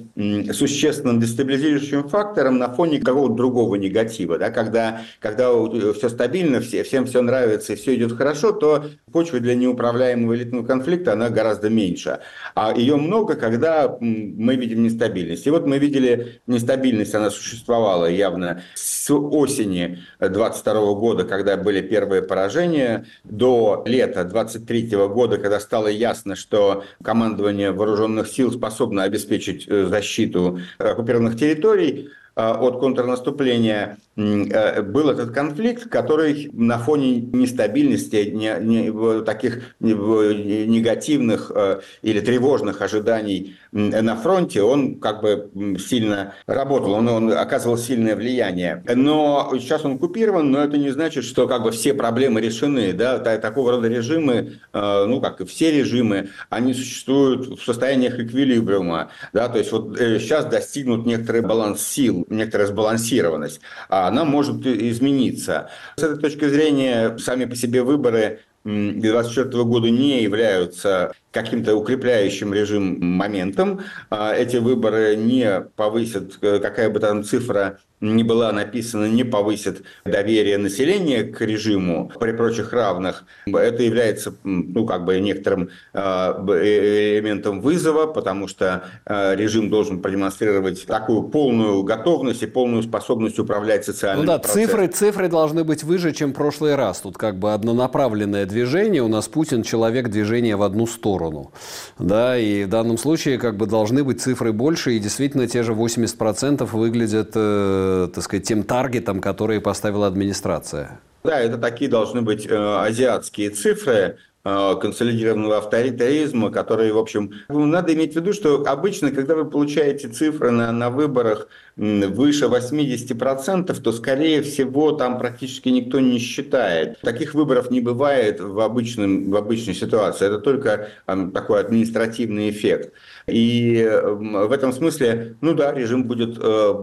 существенным 0.54 1.20
дестабилизирующим 1.20 2.08
фактором 2.08 2.58
на 2.60 2.72
фоне 2.72 3.00
какого-то 3.00 3.34
другого 3.34 3.75
негатива. 3.75 4.38
Да? 4.38 4.52
Когда, 4.52 5.02
когда 5.20 5.50
все 5.94 6.10
стабильно, 6.10 6.62
все, 6.62 6.84
всем 6.84 7.06
все 7.06 7.22
нравится 7.22 7.74
и 7.74 7.75
все 7.75 7.96
идет 7.96 8.13
хорошо, 8.13 8.52
то 8.52 8.86
почва 9.12 9.40
для 9.40 9.56
неуправляемого 9.56 10.36
элитного 10.36 10.66
конфликта, 10.66 11.13
она 11.13 11.30
гораздо 11.30 11.70
меньше. 11.70 12.20
А 12.54 12.74
ее 12.78 12.98
много, 12.98 13.36
когда 13.36 13.98
мы 14.00 14.56
видим 14.56 14.84
нестабильность. 14.84 15.48
И 15.48 15.50
вот 15.50 15.66
мы 15.66 15.80
видели 15.80 16.42
нестабильность, 16.46 17.16
она 17.16 17.23
существовала 17.30 18.06
явно 18.06 18.63
с 18.74 19.13
осени 19.13 20.00
22 20.20 20.94
года, 20.94 21.24
когда 21.24 21.58
были 21.58 21.82
первые 21.82 22.22
поражения, 22.22 23.06
до 23.24 23.84
лета 23.86 24.24
23 24.24 24.89
года, 25.08 25.38
когда 25.38 25.60
стало 25.60 25.88
ясно, 25.88 26.36
что 26.36 26.84
командование 27.03 27.72
вооруженных 27.72 28.27
сил 28.27 28.51
способно 28.51 29.03
обеспечить 29.03 29.68
э, 29.68 29.86
защиту 29.86 30.60
оккупированных 30.77 31.38
территорий, 31.38 32.10
э, 32.10 32.23
от 32.36 32.80
контрнаступления 32.80 33.98
Э, 34.16 34.84
был 34.84 35.10
этот 35.10 35.32
конфликт, 35.32 35.90
который 35.90 36.50
на 36.54 36.78
фоне 36.78 37.22
нестабильности, 37.34 38.30
не, 38.32 38.56
не, 38.62 39.24
таких 39.24 39.75
негативных 39.80 41.52
э, 41.54 41.82
или 42.04 42.20
тревожных 42.20 42.82
ожиданий 42.82 43.56
на 43.72 44.16
фронте, 44.16 44.62
он 44.62 45.00
как 45.00 45.22
бы 45.22 45.50
сильно 45.80 46.36
работал, 46.46 46.94
он, 46.94 47.08
он 47.08 47.32
оказывал 47.34 47.75
сильное 47.75 48.16
влияние. 48.16 48.84
Но 48.94 49.52
сейчас 49.60 49.84
он 49.84 49.98
купирован, 49.98 50.52
но 50.52 50.63
это 50.63 50.78
не 50.78 50.92
значит, 50.92 51.24
что 51.24 51.48
как 51.48 51.63
бы 51.63 51.72
все 51.72 51.96
проблемы 51.96 52.40
решены. 52.40 52.94
Да? 52.94 53.18
Такого 53.18 53.72
рода 53.72 53.88
режимы, 53.88 54.60
э, 54.74 55.06
ну 55.08 55.22
как 55.22 55.42
и 55.42 55.46
все 55.46 55.72
режимы, 55.72 56.30
они 56.52 56.75
существуют 56.75 57.60
в 57.60 57.66
состояниях 57.66 58.20
эквилибриума. 58.20 59.10
Да? 59.34 59.50
То 59.50 59.58
есть 59.58 59.72
вот 59.72 59.98
сейчас 59.98 60.46
достигнут 60.46 61.08
некоторый 61.08 61.42
баланс 61.42 61.82
сил, 61.82 62.23
некоторая 62.30 62.68
сбалансированность. 62.68 63.62
А 63.89 64.08
она 64.08 64.25
может 64.25 64.65
измениться. 64.65 65.70
С 65.96 66.03
этой 66.03 66.20
точки 66.20 66.48
зрения, 66.48 67.18
сами 67.18 67.46
по 67.46 67.56
себе 67.56 67.84
выборы 67.84 68.39
2024 68.63 69.63
года 69.65 69.89
не 69.89 70.24
являются 70.24 71.13
каким-то 71.32 71.75
укрепляющим 71.75 72.53
режим 72.53 72.98
моментом. 73.01 73.82
А 74.10 74.34
эти 74.34 74.58
выборы 74.58 75.15
не 75.15 75.62
повысят, 75.75 76.38
э, 76.42 76.60
какая 76.60 76.89
бы 76.89 77.00
там 77.00 77.24
цифра 77.24 77.80
не 78.03 78.24
была 78.24 78.51
написана, 78.51 79.05
не 79.05 79.24
повысит 79.24 79.83
доверие 80.05 80.57
населения 80.57 81.24
к 81.24 81.39
режиму 81.41 82.12
при 82.19 82.33
прочих 82.33 82.74
равных. 82.74 83.24
Это 83.48 83.81
является 83.81 84.33
ну, 84.43 84.86
как 84.86 85.05
бы 85.05 85.19
некоторым 85.19 85.69
а, 85.93 86.43
э, 86.50 87.17
элементом 87.17 87.62
вызова, 87.62 88.07
потому 88.07 88.48
что 88.48 88.83
а, 89.05 89.36
режим 89.36 89.69
должен 89.69 90.01
продемонстрировать 90.01 90.86
такую 90.86 91.24
полную 91.24 91.83
готовность 91.83 92.43
и 92.43 92.45
полную 92.45 92.83
способность 92.83 93.39
управлять 93.39 93.86
социальным 93.86 94.25
Ну 94.25 94.31
да, 94.31 94.39
цифры, 94.39 94.88
цифры 94.88 95.29
должны 95.29 95.63
быть 95.63 95.83
выше, 95.83 96.12
чем 96.12 96.31
в 96.31 96.33
прошлый 96.33 96.75
раз. 96.75 97.00
Тут 97.01 97.17
как 97.17 97.39
бы 97.39 97.53
однонаправленное 97.53 98.45
движение. 98.45 99.01
У 99.01 99.07
нас 99.07 99.29
Путин 99.29 99.63
человек 99.63 100.10
движения 100.10 100.57
в 100.57 100.63
одну 100.63 100.88
сторону. 100.88 101.53
Да, 101.98 102.38
и 102.38 102.65
в 102.65 102.69
данном 102.69 102.98
случае 102.98 103.38
как 103.38 103.55
бы 103.55 103.65
должны 103.65 104.03
быть 104.03 104.22
цифры 104.22 104.51
больше, 104.51 104.93
и 104.93 105.00
действительно 105.00 105.48
те 105.48 105.63
же 105.63 105.72
80% 105.72 106.65
выглядят 106.65 107.31
э, 107.36 107.92
так 108.13 108.23
сказать, 108.23 108.47
тем 108.47 108.63
таргетом, 108.63 109.21
которые 109.21 109.62
поставила 109.62 110.07
администрация? 110.07 111.00
Да, 111.23 111.39
это 111.39 111.57
такие 111.57 111.89
должны 111.89 112.21
быть 112.21 112.45
э, 112.45 112.55
азиатские 112.55 113.50
цифры, 113.50 114.17
э, 114.43 114.75
консолидированного 114.81 115.59
авторитаризма, 115.59 116.51
которые, 116.51 116.91
в 116.91 116.97
общем, 116.97 117.31
ну, 117.47 117.65
надо 117.65 117.93
иметь 117.93 118.13
в 118.13 118.15
виду, 118.17 118.33
что 118.33 118.63
обычно, 118.65 119.12
когда 119.12 119.35
вы 119.35 119.45
получаете 119.45 120.09
цифры 120.09 120.51
на, 120.51 120.71
на 120.73 120.89
выборах 120.89 121.47
выше 121.77 122.45
80%, 122.45 123.81
то, 123.81 123.91
скорее 123.93 124.41
всего, 124.41 124.91
там 124.91 125.17
практически 125.17 125.69
никто 125.69 126.01
не 126.01 126.19
считает. 126.19 127.00
Таких 127.00 127.33
выборов 127.33 127.71
не 127.71 127.79
бывает 127.79 128.41
в, 128.41 128.59
обычном, 128.59 129.31
в 129.31 129.35
обычной 129.38 129.73
ситуации. 129.75 130.27
Это 130.27 130.39
только 130.39 130.89
э, 131.07 131.29
такой 131.33 131.62
административный 131.62 132.50
эффект. 132.50 132.93
И 133.27 133.89
в 134.03 134.51
этом 134.51 134.74
смысле, 134.74 135.38
ну 135.39 135.53
да, 135.53 135.72
режим 135.72 136.03
будет 136.03 136.38
э, 136.39 136.74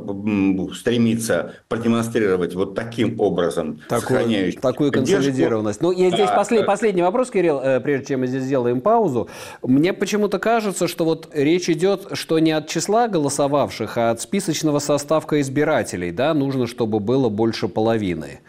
стремиться 0.74 1.54
продемонстрировать 1.68 2.54
вот 2.54 2.74
таким 2.74 3.20
образом 3.20 3.80
такую, 3.88 4.52
такую 4.54 4.90
консолидированность. 4.90 5.82
Ну, 5.82 5.92
я 5.92 6.08
здесь 6.08 6.28
да, 6.28 6.36
послед, 6.36 6.64
последний 6.64 7.02
вопрос, 7.02 7.30
Кирилл, 7.30 7.60
э, 7.60 7.80
прежде 7.80 8.06
чем 8.06 8.20
мы 8.20 8.26
здесь 8.26 8.44
сделаем 8.44 8.80
паузу. 8.80 9.28
Мне 9.62 9.92
почему-то 9.92 10.38
кажется, 10.38 10.88
что 10.88 11.04
вот 11.04 11.28
речь 11.34 11.68
идет, 11.68 12.08
что 12.12 12.38
не 12.38 12.52
от 12.52 12.68
числа 12.68 13.08
голосовавших, 13.08 13.98
а 13.98 14.10
от 14.10 14.20
списочного 14.22 14.78
состава 14.78 15.20
избирателей, 15.40 16.12
да, 16.12 16.32
нужно, 16.32 16.66
чтобы 16.66 17.00
было 17.00 17.28
больше 17.28 17.68
половины. 17.68 18.40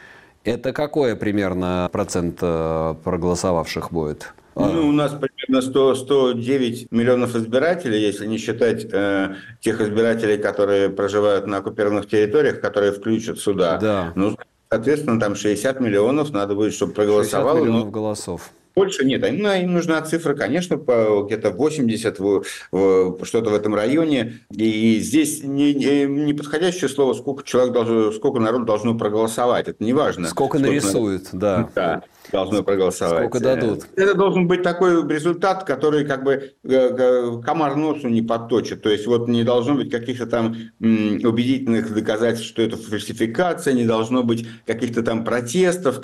Это 0.43 0.73
какой 0.73 1.15
примерно 1.15 1.89
процент 1.91 2.39
э, 2.41 2.95
проголосовавших 3.03 3.91
будет? 3.91 4.33
Ну, 4.55 4.89
у 4.89 4.91
нас 4.91 5.13
примерно 5.13 5.61
100, 5.61 5.95
109 5.95 6.91
миллионов 6.91 7.35
избирателей, 7.35 8.01
если 8.01 8.25
не 8.25 8.37
считать 8.37 8.85
э, 8.91 9.35
тех 9.61 9.79
избирателей, 9.81 10.37
которые 10.37 10.89
проживают 10.89 11.47
на 11.47 11.57
оккупированных 11.57 12.07
территориях, 12.07 12.59
которые 12.59 12.91
включат 12.91 13.39
сюда. 13.39 13.77
Да. 13.77 14.13
Ну, 14.15 14.37
соответственно, 14.69 15.19
там 15.19 15.35
60 15.35 15.79
миллионов 15.79 16.31
надо 16.31 16.55
будет, 16.55 16.73
чтобы 16.73 16.93
проголосовало. 16.93 17.59
60 17.59 17.61
миллионов 17.61 17.85
но... 17.85 17.91
голосов. 17.91 18.51
Больше 18.73 19.03
нет, 19.03 19.27
им, 19.27 19.45
им 19.45 19.73
нужна 19.73 20.01
цифра, 20.01 20.33
конечно, 20.33 20.77
по 20.77 21.23
где-то 21.25 21.51
80, 21.51 22.15
что-то 22.15 23.49
в 23.49 23.53
этом 23.53 23.75
районе. 23.75 24.39
И 24.49 24.97
здесь 24.99 25.43
не, 25.43 25.73
не, 25.73 26.05
не 26.05 26.33
подходящее 26.33 26.87
слово, 26.87 27.13
сколько 27.13 27.43
человек 27.43 27.73
должно, 27.73 28.13
сколько 28.13 28.39
народ 28.39 28.65
должно 28.65 28.97
проголосовать. 28.97 29.67
Это 29.67 29.83
не 29.83 29.91
важно. 29.91 30.29
Сколько, 30.29 30.57
сколько 30.57 30.69
нарисует, 30.69 31.33
народ... 31.33 31.41
да. 31.41 31.69
Да 31.75 32.03
должны 32.31 32.63
проголосовать. 32.63 33.27
Сколько 33.29 33.39
дадут? 33.39 33.85
Это 33.95 34.15
должен 34.15 34.47
быть 34.47 34.63
такой 34.63 35.07
результат, 35.07 35.63
который 35.63 36.05
как 36.05 36.23
бы 36.23 36.53
э, 36.63 37.41
комар 37.43 37.75
носу 37.75 38.07
не 38.07 38.21
подточит. 38.21 38.81
То 38.81 38.89
есть 38.89 39.07
вот 39.07 39.27
не 39.27 39.43
должно 39.43 39.75
быть 39.75 39.89
каких-то 39.89 40.25
там 40.25 40.55
убедительных 40.79 41.93
доказательств, 41.93 42.47
что 42.47 42.61
это 42.61 42.77
фальсификация, 42.77 43.73
не 43.73 43.85
должно 43.85 44.23
быть 44.23 44.47
каких-то 44.65 45.03
там 45.03 45.23
протестов, 45.23 46.01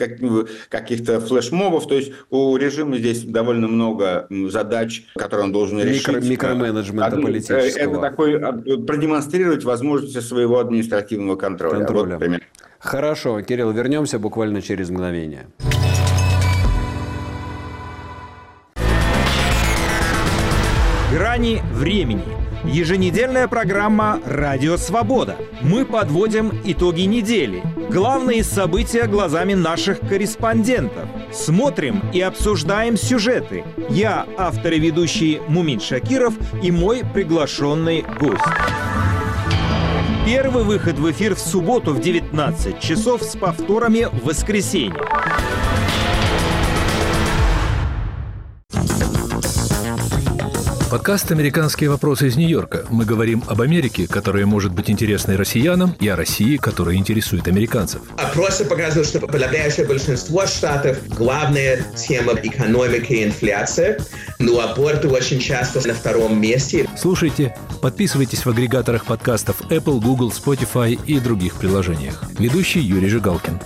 каких-то 0.69 1.19
флешмобов. 1.19 1.87
То 1.87 1.95
есть 1.95 2.11
у 2.29 2.55
режима 2.57 2.97
здесь 2.97 3.23
довольно 3.23 3.67
много 3.67 4.27
задач, 4.49 5.05
которые 5.15 5.45
он 5.45 5.51
должен 5.51 5.79
решить. 5.79 6.07
Микро, 6.07 6.21
микроменеджмента 6.21 7.17
политического. 7.17 7.91
Это 7.93 7.99
такой 8.01 8.39
продемонстрировать 8.85 9.63
возможности 9.63 10.19
своего 10.19 10.59
административного 10.59 11.35
контроля. 11.35 11.85
контроля. 11.85 12.17
Вот, 12.19 12.41
Хорошо, 12.79 13.41
Кирилл, 13.41 13.71
вернемся 13.71 14.19
буквально 14.19 14.61
через 14.61 14.89
мгновение. 14.89 15.47
Грани 21.17 21.63
времени. 21.73 22.21
Еженедельная 22.63 23.47
программа 23.47 24.21
«Радио 24.23 24.77
Свобода». 24.77 25.35
Мы 25.61 25.83
подводим 25.83 26.53
итоги 26.63 27.01
недели. 27.01 27.63
Главные 27.89 28.43
события 28.43 29.07
глазами 29.07 29.55
наших 29.55 29.99
корреспондентов. 29.99 31.09
Смотрим 31.33 32.03
и 32.13 32.21
обсуждаем 32.21 32.97
сюжеты. 32.97 33.63
Я, 33.89 34.27
автор 34.37 34.73
и 34.73 34.79
ведущий 34.79 35.41
Мумин 35.47 35.79
Шакиров 35.79 36.35
и 36.61 36.69
мой 36.69 37.01
приглашенный 37.15 38.05
гость. 38.19 38.43
Первый 40.23 40.65
выход 40.65 40.99
в 40.99 41.09
эфир 41.09 41.33
в 41.33 41.39
субботу 41.39 41.95
в 41.95 41.99
19 41.99 42.79
часов 42.79 43.23
с 43.23 43.35
повторами 43.35 44.07
в 44.11 44.23
воскресенье. 44.23 45.01
Подкаст 50.97 51.31
«Американские 51.31 51.91
вопросы 51.91 52.27
из 52.27 52.37
Нью-Йорка». 52.37 52.87
Мы 52.89 53.05
говорим 53.05 53.43
об 53.45 53.61
Америке, 53.61 54.07
которая 54.07 54.47
может 54.47 54.71
быть 54.71 54.89
интересной 54.89 55.35
россиянам, 55.35 55.95
и 55.99 56.07
о 56.07 56.15
России, 56.15 56.57
которая 56.57 56.95
интересует 56.95 57.47
американцев. 57.47 58.01
Опросы 58.17 58.65
показывают, 58.65 59.07
что 59.07 59.19
подавляющее 59.19 59.85
большинство 59.85 60.47
штатов 60.47 60.97
главная 61.09 61.85
тема 61.95 62.33
экономики 62.33 63.13
и 63.13 63.25
инфляция, 63.25 63.99
но 64.39 64.59
аборты 64.59 65.07
очень 65.07 65.39
часто 65.39 65.87
на 65.87 65.93
втором 65.93 66.41
месте. 66.41 66.89
Слушайте, 66.97 67.55
подписывайтесь 67.79 68.43
в 68.43 68.49
агрегаторах 68.49 69.05
подкастов 69.05 69.61
Apple, 69.69 70.01
Google, 70.01 70.33
Spotify 70.35 70.99
и 71.05 71.19
других 71.19 71.57
приложениях. 71.57 72.23
Ведущий 72.39 72.79
Юрий 72.79 73.09
Жигалкин. 73.09 73.59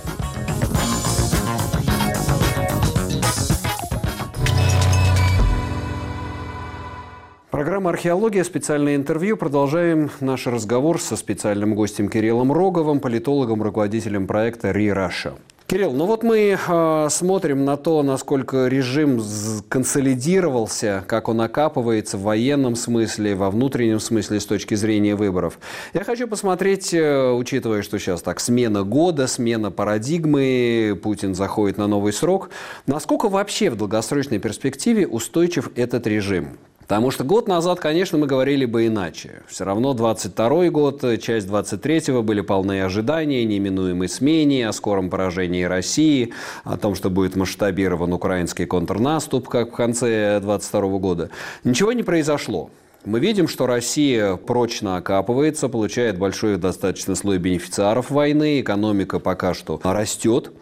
Программа 7.82 7.98
археология. 7.98 8.44
Специальное 8.44 8.94
интервью. 8.94 9.36
Продолжаем 9.36 10.08
наш 10.20 10.46
разговор 10.46 11.00
со 11.00 11.16
специальным 11.16 11.74
гостем 11.74 12.08
Кириллом 12.08 12.52
Роговым, 12.52 13.00
политологом, 13.00 13.60
руководителем 13.60 14.28
проекта 14.28 14.70
«Ри 14.70 14.92
Раша». 14.92 15.32
Кирилл, 15.66 15.90
ну 15.90 16.06
вот 16.06 16.22
мы 16.22 16.56
э, 16.56 17.08
смотрим 17.10 17.64
на 17.64 17.76
то, 17.76 18.04
насколько 18.04 18.68
режим 18.68 19.20
консолидировался, 19.68 21.02
как 21.08 21.28
он 21.28 21.40
окапывается 21.40 22.18
в 22.18 22.22
военном 22.22 22.76
смысле, 22.76 23.34
во 23.34 23.50
внутреннем 23.50 23.98
смысле 23.98 24.38
с 24.38 24.46
точки 24.46 24.76
зрения 24.76 25.16
выборов. 25.16 25.58
Я 25.92 26.04
хочу 26.04 26.28
посмотреть, 26.28 26.94
э, 26.94 27.32
учитывая, 27.32 27.82
что 27.82 27.98
сейчас 27.98 28.22
так 28.22 28.38
смена 28.38 28.84
года, 28.84 29.26
смена 29.26 29.72
парадигмы, 29.72 30.96
Путин 31.02 31.34
заходит 31.34 31.78
на 31.78 31.88
новый 31.88 32.12
срок, 32.12 32.50
насколько 32.86 33.28
вообще 33.28 33.70
в 33.70 33.76
долгосрочной 33.76 34.38
перспективе 34.38 35.08
устойчив 35.08 35.72
этот 35.74 36.06
режим? 36.06 36.58
Потому 36.92 37.10
что 37.10 37.24
год 37.24 37.48
назад, 37.48 37.80
конечно, 37.80 38.18
мы 38.18 38.26
говорили 38.26 38.66
бы 38.66 38.86
иначе. 38.86 39.44
Все 39.48 39.64
равно 39.64 39.94
22 39.94 40.68
год, 40.68 41.02
часть 41.22 41.48
23-го 41.48 42.22
были 42.22 42.42
полны 42.42 42.82
ожидания, 42.82 43.46
неминуемой 43.46 44.10
смене, 44.10 44.68
о 44.68 44.72
скором 44.72 45.08
поражении 45.08 45.62
России, 45.62 46.34
о 46.64 46.76
том, 46.76 46.94
что 46.94 47.08
будет 47.08 47.34
масштабирован 47.34 48.12
украинский 48.12 48.66
контрнаступ, 48.66 49.48
как 49.48 49.72
в 49.72 49.74
конце 49.74 50.38
22 50.42 50.98
года. 50.98 51.30
Ничего 51.64 51.94
не 51.94 52.02
произошло. 52.02 52.68
Мы 53.06 53.20
видим, 53.20 53.48
что 53.48 53.66
Россия 53.66 54.36
прочно 54.36 54.98
окапывается, 54.98 55.70
получает 55.70 56.18
большой 56.18 56.58
достаточно 56.58 57.14
слой 57.14 57.38
бенефициаров 57.38 58.10
войны, 58.10 58.60
экономика 58.60 59.18
пока 59.18 59.54
что 59.54 59.80
растет. 59.82 60.52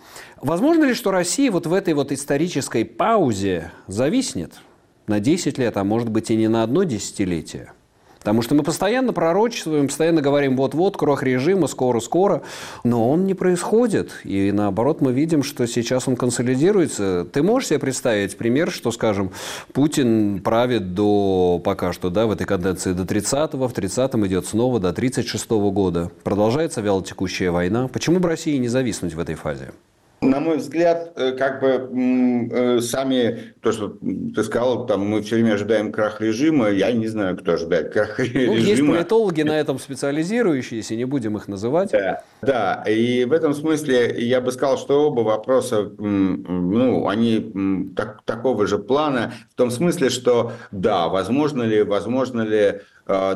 Возможно 0.41 0.85
ли, 0.85 0.95
что 0.95 1.11
Россия 1.11 1.51
вот 1.51 1.67
в 1.67 1.73
этой 1.75 1.95
вот 1.95 2.13
исторической 2.13 2.85
паузе 2.85 3.73
зависнет? 3.89 4.53
На 5.11 5.21
10 5.21 5.59
лет, 5.59 5.77
а 5.77 5.85
может 5.85 6.09
быть 6.09 6.31
и 6.31 6.37
не 6.37 6.49
на 6.49 6.63
одно 6.63 6.85
десятилетие. 6.85 7.73
Потому 8.21 8.43
что 8.43 8.55
мы 8.55 8.63
постоянно 8.63 9.15
пророчествуем, 9.15 9.89
постоянно 9.89 10.21
говорим 10.21 10.55
вот-вот, 10.55 10.97
крох 10.97 11.23
режима, 11.23 11.67
скоро-скоро, 11.67 12.43
но 12.85 13.11
он 13.11 13.25
не 13.25 13.33
происходит. 13.33 14.13
И 14.25 14.53
наоборот, 14.53 15.01
мы 15.01 15.13
видим, 15.13 15.43
что 15.43 15.67
сейчас 15.67 16.07
он 16.07 16.17
консолидируется. 16.17 17.27
Ты 17.33 17.43
можешь 17.43 17.71
себе 17.71 17.79
представить 17.79 18.37
пример, 18.37 18.71
что, 18.71 18.93
скажем, 18.93 19.31
Путин 19.73 20.41
правит 20.43 20.95
до 20.95 21.61
пока 21.65 21.95
что, 21.95 22.11
да, 22.11 22.27
в 22.27 22.33
этой 22.33 22.47
каденции 22.47 22.93
до 22.93 23.05
30-го, 23.05 23.67
в 23.67 23.73
30-м 23.73 24.27
идет 24.27 24.47
снова 24.47 24.79
до 24.79 24.91
36-го 24.91 25.71
года. 25.71 26.11
Продолжается 26.23 26.83
вялотекущая 26.83 27.51
война. 27.51 27.89
Почему 27.89 28.21
бы 28.21 28.29
России 28.29 28.59
не 28.59 28.69
зависнуть 28.69 29.15
в 29.15 29.19
этой 29.19 29.35
фазе? 29.35 29.71
На 30.23 30.39
мой 30.39 30.59
взгляд, 30.59 31.13
э, 31.17 31.33
как 31.33 31.61
бы 31.61 32.49
э, 32.53 32.81
сами, 32.81 33.55
то, 33.63 33.73
что 33.73 33.97
ты 34.35 34.45
сказал, 34.45 34.87
там 34.87 35.07
мы 35.07 35.23
все 35.23 35.37
время 35.37 35.55
ожидаем 35.55 35.93
крах 35.93 36.21
режима, 36.21 36.69
я 36.69 36.93
не 36.93 37.09
знаю, 37.09 37.39
кто 37.39 37.53
ожидает 37.53 37.93
крах 37.93 38.19
ну, 38.19 38.25
режима. 38.25 38.55
Есть 38.57 38.87
политологи 38.87 39.43
на 39.43 39.59
этом 39.59 39.79
специализирующиеся, 39.79 40.95
не 40.95 41.07
будем 41.07 41.39
их 41.39 41.49
называть. 41.49 41.93
Да, 41.93 42.23
да, 42.43 42.85
и 42.87 43.25
в 43.25 43.33
этом 43.33 43.55
смысле 43.55 44.15
я 44.19 44.43
бы 44.43 44.53
сказал, 44.53 44.77
что 44.77 45.07
оба 45.07 45.23
вопроса, 45.23 45.91
ну, 45.99 47.09
они 47.09 47.95
так, 47.97 48.21
такого 48.27 48.67
же 48.67 48.79
плана, 48.79 49.33
в 49.51 49.55
том 49.55 49.71
смысле, 49.71 50.11
что 50.11 50.53
да, 50.71 51.09
возможно 51.09 51.63
ли, 51.63 51.83
возможно 51.83 52.43
ли 52.43 52.83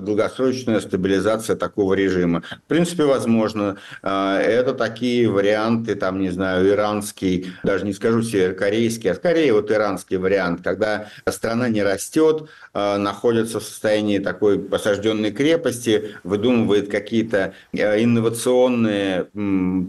долгосрочная 0.00 0.80
стабилизация 0.80 1.56
такого 1.56 1.94
режима. 1.94 2.42
В 2.64 2.68
принципе, 2.68 3.04
возможно. 3.04 3.76
Э, 4.02 4.38
это 4.38 4.74
такие 4.74 5.28
варианты, 5.28 5.94
там, 5.94 6.20
не 6.20 6.30
знаю, 6.30 6.68
иранский, 6.68 7.52
даже 7.62 7.84
не 7.84 7.92
скажу 7.92 8.22
северокорейский, 8.22 9.10
а 9.10 9.14
скорее 9.14 9.52
вот 9.52 9.70
иранский 9.70 10.16
вариант, 10.16 10.60
когда 10.62 11.08
страна 11.28 11.68
не 11.68 11.82
растет, 11.82 12.48
э, 12.72 12.96
находится 12.96 13.60
в 13.60 13.64
состоянии 13.64 14.18
такой 14.18 14.58
посажденной 14.58 15.32
крепости, 15.32 16.14
выдумывает 16.22 16.90
какие-то 16.90 17.54
инновационные 17.72 19.28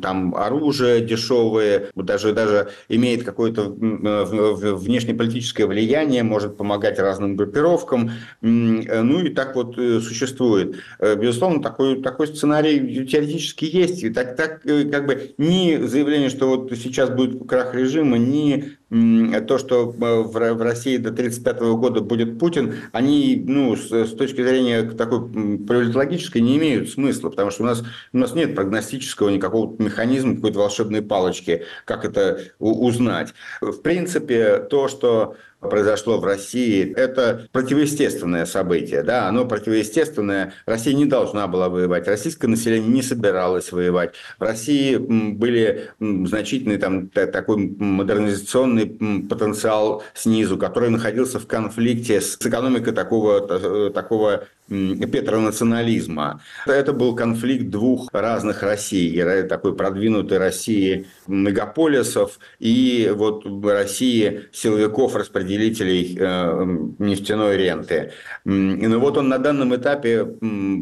там 0.01 0.35
оружие 0.35 1.01
дешевые, 1.01 1.89
даже, 1.95 2.33
даже 2.33 2.69
имеет 2.89 3.23
какое-то 3.23 3.63
внешнеполитическое 3.63 5.67
влияние, 5.67 6.23
может 6.23 6.57
помогать 6.57 6.99
разным 6.99 7.35
группировкам. 7.35 8.11
Ну 8.41 9.19
и 9.19 9.29
так 9.29 9.55
вот 9.55 9.74
Э, 9.77 9.99
существует. 9.99 10.77
Э, 10.99 11.15
безусловно, 11.15 11.61
такой, 11.61 12.01
такой 12.01 12.27
сценарий 12.27 13.05
теоретически 13.05 13.65
есть. 13.65 14.03
И 14.03 14.09
так, 14.09 14.35
так 14.35 14.65
э, 14.65 14.85
как 14.85 15.05
бы 15.05 15.33
ни 15.37 15.77
заявление, 15.85 16.29
что 16.29 16.47
вот 16.47 16.71
сейчас 16.77 17.09
будет 17.09 17.47
крах 17.47 17.73
режима, 17.75 18.17
ни 18.17 18.77
то, 18.89 19.57
что 19.57 19.87
в 19.87 20.61
России 20.61 20.97
до 20.97 21.09
1935 21.09 21.59
года 21.77 22.01
будет 22.01 22.39
Путин, 22.39 22.75
они 22.91 23.43
ну, 23.45 23.75
с, 23.75 23.89
точки 24.15 24.41
зрения 24.43 24.83
такой 24.83 25.21
политологической 25.21 26.41
не 26.41 26.57
имеют 26.57 26.89
смысла, 26.89 27.29
потому 27.29 27.51
что 27.51 27.63
у 27.63 27.65
нас, 27.65 27.83
у 28.13 28.17
нас 28.17 28.33
нет 28.33 28.55
прогностического 28.55 29.29
никакого 29.29 29.75
механизма, 29.81 30.35
какой-то 30.35 30.59
волшебной 30.59 31.01
палочки, 31.01 31.63
как 31.85 32.05
это 32.05 32.41
узнать. 32.59 33.33
В 33.61 33.81
принципе, 33.81 34.59
то, 34.59 34.87
что 34.87 35.35
произошло 35.69 36.19
в 36.19 36.25
России, 36.25 36.93
это 36.95 37.47
противоестественное 37.51 38.45
событие. 38.45 39.03
Да? 39.03 39.27
Оно 39.27 39.45
противоестественное. 39.45 40.53
Россия 40.65 40.93
не 40.93 41.05
должна 41.05 41.47
была 41.47 41.69
воевать. 41.69 42.07
Российское 42.07 42.47
население 42.47 42.89
не 42.89 43.01
собиралось 43.01 43.71
воевать. 43.71 44.13
В 44.39 44.43
России 44.43 44.97
были 44.97 45.89
значительный 45.99 46.77
там, 46.77 47.09
такой 47.09 47.57
модернизационный 47.57 48.74
потенциал 48.83 50.03
снизу, 50.13 50.57
который 50.57 50.89
находился 50.89 51.39
в 51.39 51.47
конфликте 51.47 52.21
с 52.21 52.35
экономикой 52.35 52.93
такого, 52.93 53.45
э, 53.47 53.91
такого 53.91 54.45
петронационализма. 54.67 56.41
Это 56.65 56.93
был 56.93 57.15
конфликт 57.15 57.69
двух 57.69 58.09
разных 58.11 58.63
Россий. 58.63 59.43
Такой 59.43 59.75
продвинутой 59.75 60.37
России 60.37 61.07
мегаполисов 61.27 62.39
и 62.59 63.11
вот 63.15 63.45
России 63.63 64.45
силовиков-распределителей 64.51 66.17
э, 66.19 66.65
нефтяной 66.99 67.57
ренты. 67.57 68.11
Но 68.43 68.99
вот 68.99 69.17
он 69.17 69.29
на 69.29 69.37
данном 69.37 69.75
этапе 69.75 70.27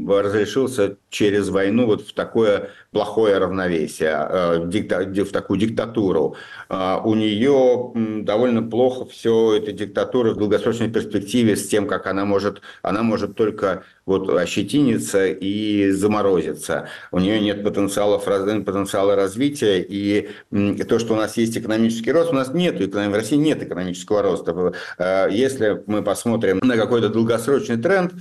разрешился 0.08 0.98
через 1.10 1.50
войну 1.50 1.86
вот 1.86 2.02
в 2.08 2.13
такое 2.13 2.69
плохое 2.91 3.38
равновесие, 3.38 4.12
э, 4.12 5.24
в 5.24 5.32
такую 5.32 5.60
диктатуру. 5.60 6.36
А 6.69 7.02
у 7.04 7.15
нее 7.15 7.91
довольно 8.24 8.62
плохо 8.62 9.06
все 9.06 9.58
эта 9.58 9.72
диктатура 9.72 10.32
в 10.32 10.38
долгосрочной 10.38 10.89
перспективе 10.89 11.56
с 11.56 11.67
тем, 11.67 11.88
как 11.88 12.08
она 12.08 12.26
может, 12.26 12.62
она 12.82 13.04
может 13.04 13.36
только 13.36 13.72
вот 14.05 14.29
ощетиниться 14.29 15.27
и 15.27 15.91
заморозиться. 15.91 16.88
У 17.12 17.19
нее 17.19 17.39
нет 17.39 17.63
потенциалов, 17.63 18.25
потенциала 18.25 19.15
развития, 19.15 19.81
и 19.81 20.29
то, 20.83 20.99
что 20.99 21.13
у 21.13 21.17
нас 21.17 21.38
есть 21.38 21.57
экономический 21.57 22.12
рост, 22.12 22.31
у 22.31 22.36
нас 22.36 22.53
нет, 22.53 22.79
в 22.79 23.13
России 23.13 23.36
нет 23.38 23.63
экономического 23.63 24.21
роста. 24.21 24.73
Э, 24.97 25.27
если 25.31 25.83
мы 25.88 26.01
посмотрим 26.01 26.59
на 26.63 26.77
какой-то 26.77 27.09
долгосрочный 27.09 27.77
тренд, 27.77 28.13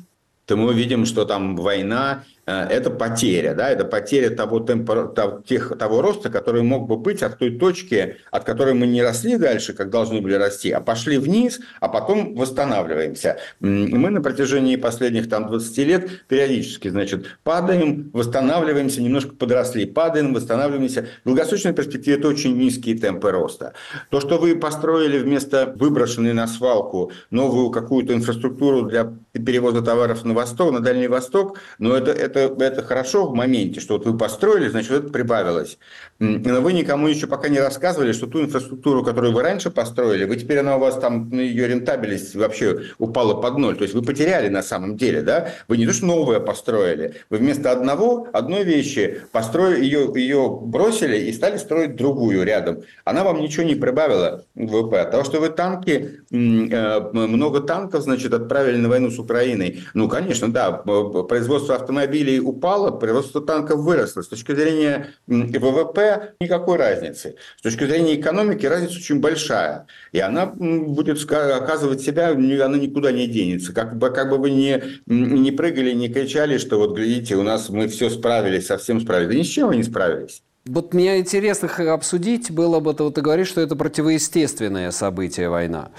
то 0.46 0.56
мы 0.56 0.68
увидим, 0.68 1.06
что 1.06 1.24
там 1.24 1.56
война 1.56 2.24
это 2.44 2.90
потеря, 2.90 3.55
да, 3.55 3.70
это 3.70 3.85
потеря 3.85 4.31
того 4.31 4.59
темпа, 4.61 5.07
того, 5.07 5.42
тех, 5.42 5.78
того 5.78 6.02
роста, 6.02 6.28
который 6.28 6.62
мог 6.62 6.88
бы 6.88 6.96
быть 6.96 7.22
от 7.22 7.38
той 7.38 7.57
точки, 7.57 8.16
от 8.33 8.44
которой 8.44 8.74
мы 8.74 8.88
не 8.88 9.00
росли 9.00 9.37
дальше, 9.37 9.74
как 9.74 9.90
должны 9.90 10.20
были 10.20 10.35
расти, 10.35 10.72
а 10.72 10.81
пошли 10.81 11.18
вниз, 11.18 11.61
а 11.81 11.88
потом 11.88 12.35
восстанавливаемся. 12.35 13.38
Мы 13.61 14.11
на 14.11 14.20
протяжении 14.20 14.74
последних 14.74 15.28
там 15.28 15.46
20 15.46 15.78
лет 15.78 16.26
периодически, 16.26 16.88
значит, 16.88 17.26
падаем, 17.44 18.11
восстанавливаемся, 18.12 19.02
немножко 19.02 19.35
подросли, 19.37 19.87
падаем, 19.87 20.35
восстанавливаемся. 20.35 21.07
В 21.22 21.28
долгосрочной 21.28 21.72
перспективе 21.72 22.16
это 22.16 22.26
очень 22.26 22.57
низкие 22.57 22.98
темпы 22.98 23.31
роста. 23.31 23.74
То, 24.11 24.20
что 24.20 24.38
вы 24.38 24.57
построили 24.57 25.18
вместо 25.18 25.72
выброшенной 25.76 26.33
на 26.33 26.48
свалку 26.48 27.12
новую 27.31 27.70
какую-то 27.70 28.14
инфраструктуру 28.14 28.83
для 28.83 29.12
перевоза 29.33 29.81
товаров 29.83 30.24
на 30.24 30.35
восток, 30.35 30.72
на 30.72 30.81
Дальний 30.81 31.09
Восток, 31.09 31.59
но 31.78 31.96
это, 31.96 32.11
это 32.11 32.31
это, 32.36 32.62
это 32.62 32.82
хорошо 32.82 33.26
в 33.26 33.34
моменте, 33.34 33.80
что 33.80 33.94
вот 33.94 34.06
вы 34.06 34.16
построили, 34.16 34.68
значит, 34.68 34.90
это 34.90 35.08
прибавилось. 35.08 35.78
Но 36.18 36.60
вы 36.60 36.72
никому 36.72 37.08
еще 37.08 37.26
пока 37.26 37.48
не 37.48 37.58
рассказывали, 37.58 38.12
что 38.12 38.26
ту 38.26 38.42
инфраструктуру, 38.42 39.02
которую 39.02 39.32
вы 39.32 39.42
раньше 39.42 39.70
построили, 39.70 40.24
вы 40.24 40.36
теперь 40.36 40.58
она 40.58 40.76
у 40.76 40.78
вас 40.78 40.96
там, 40.96 41.28
ну, 41.30 41.40
ее 41.40 41.66
рентабельность 41.66 42.36
вообще 42.36 42.82
упала 42.98 43.34
под 43.40 43.58
ноль. 43.58 43.76
То 43.76 43.82
есть 43.82 43.94
вы 43.94 44.02
потеряли 44.02 44.48
на 44.48 44.62
самом 44.62 44.96
деле, 44.96 45.22
да? 45.22 45.50
Вы 45.66 45.78
не 45.78 45.86
то, 45.86 45.92
что 45.92 46.06
новое 46.06 46.38
построили, 46.38 47.14
вы 47.28 47.38
вместо 47.38 47.72
одного, 47.72 48.28
одной 48.32 48.62
вещи 48.62 49.22
построили, 49.32 49.84
ее, 49.84 50.12
ее 50.14 50.58
бросили 50.62 51.16
и 51.16 51.32
стали 51.32 51.56
строить 51.56 51.96
другую 51.96 52.44
рядом. 52.44 52.82
Она 53.04 53.24
вам 53.24 53.40
ничего 53.40 53.64
не 53.64 53.74
прибавила 53.74 54.44
в 54.54 54.66
ВВП. 54.66 55.00
От 55.00 55.10
того, 55.10 55.24
что 55.24 55.40
вы 55.40 55.48
танки, 55.48 56.20
э, 56.30 57.10
много 57.12 57.60
танков, 57.60 58.02
значит, 58.02 58.32
отправили 58.32 58.76
на 58.76 58.88
войну 58.88 59.10
с 59.10 59.18
Украиной. 59.18 59.80
Ну, 59.94 60.08
конечно, 60.08 60.52
да, 60.52 60.70
производство 60.70 61.74
автомобилей 61.74 62.21
автомобилей 62.22 62.40
упало, 62.40 62.90
производство 62.90 63.40
танков 63.40 63.80
выросло. 63.80 64.22
С 64.22 64.28
точки 64.28 64.54
зрения 64.54 65.11
ВВП 65.26 66.35
никакой 66.40 66.78
разницы. 66.78 67.37
С 67.58 67.62
точки 67.62 67.85
зрения 67.85 68.20
экономики 68.20 68.66
разница 68.66 68.96
очень 68.96 69.20
большая. 69.20 69.87
И 70.12 70.20
она 70.20 70.46
будет 70.46 71.30
оказывать 71.30 72.00
себя, 72.00 72.30
она 72.30 72.76
никуда 72.76 73.12
не 73.12 73.26
денется. 73.26 73.72
Как 73.72 73.96
бы, 73.96 74.11
как 74.11 74.30
бы 74.30 74.38
вы 74.38 74.50
ни, 74.50 74.82
не 75.06 75.52
прыгали, 75.52 75.92
не 75.92 76.08
кричали, 76.08 76.58
что 76.58 76.78
вот 76.78 76.96
глядите, 76.96 77.37
у 77.37 77.42
нас 77.42 77.68
мы 77.68 77.88
все 77.88 78.11
справились, 78.11 78.66
совсем 78.66 79.00
справились. 79.00 79.28
Да 79.28 79.38
ни 79.38 79.42
с 79.42 79.48
чем 79.48 79.68
вы 79.68 79.76
не 79.76 79.85
справились. 79.85 80.42
Вот 80.64 80.94
мне 80.94 81.18
интересно 81.18 81.68
обсудить 81.92 82.53
было 82.53 82.79
бы, 82.79 82.94
ты, 82.94 83.03
вот 83.03 83.16
ты 83.16 83.20
говоришь, 83.20 83.48
что 83.48 83.61
это 83.61 83.75
противоестественное 83.75 84.92
событие 84.92 85.48
война. 85.48 85.90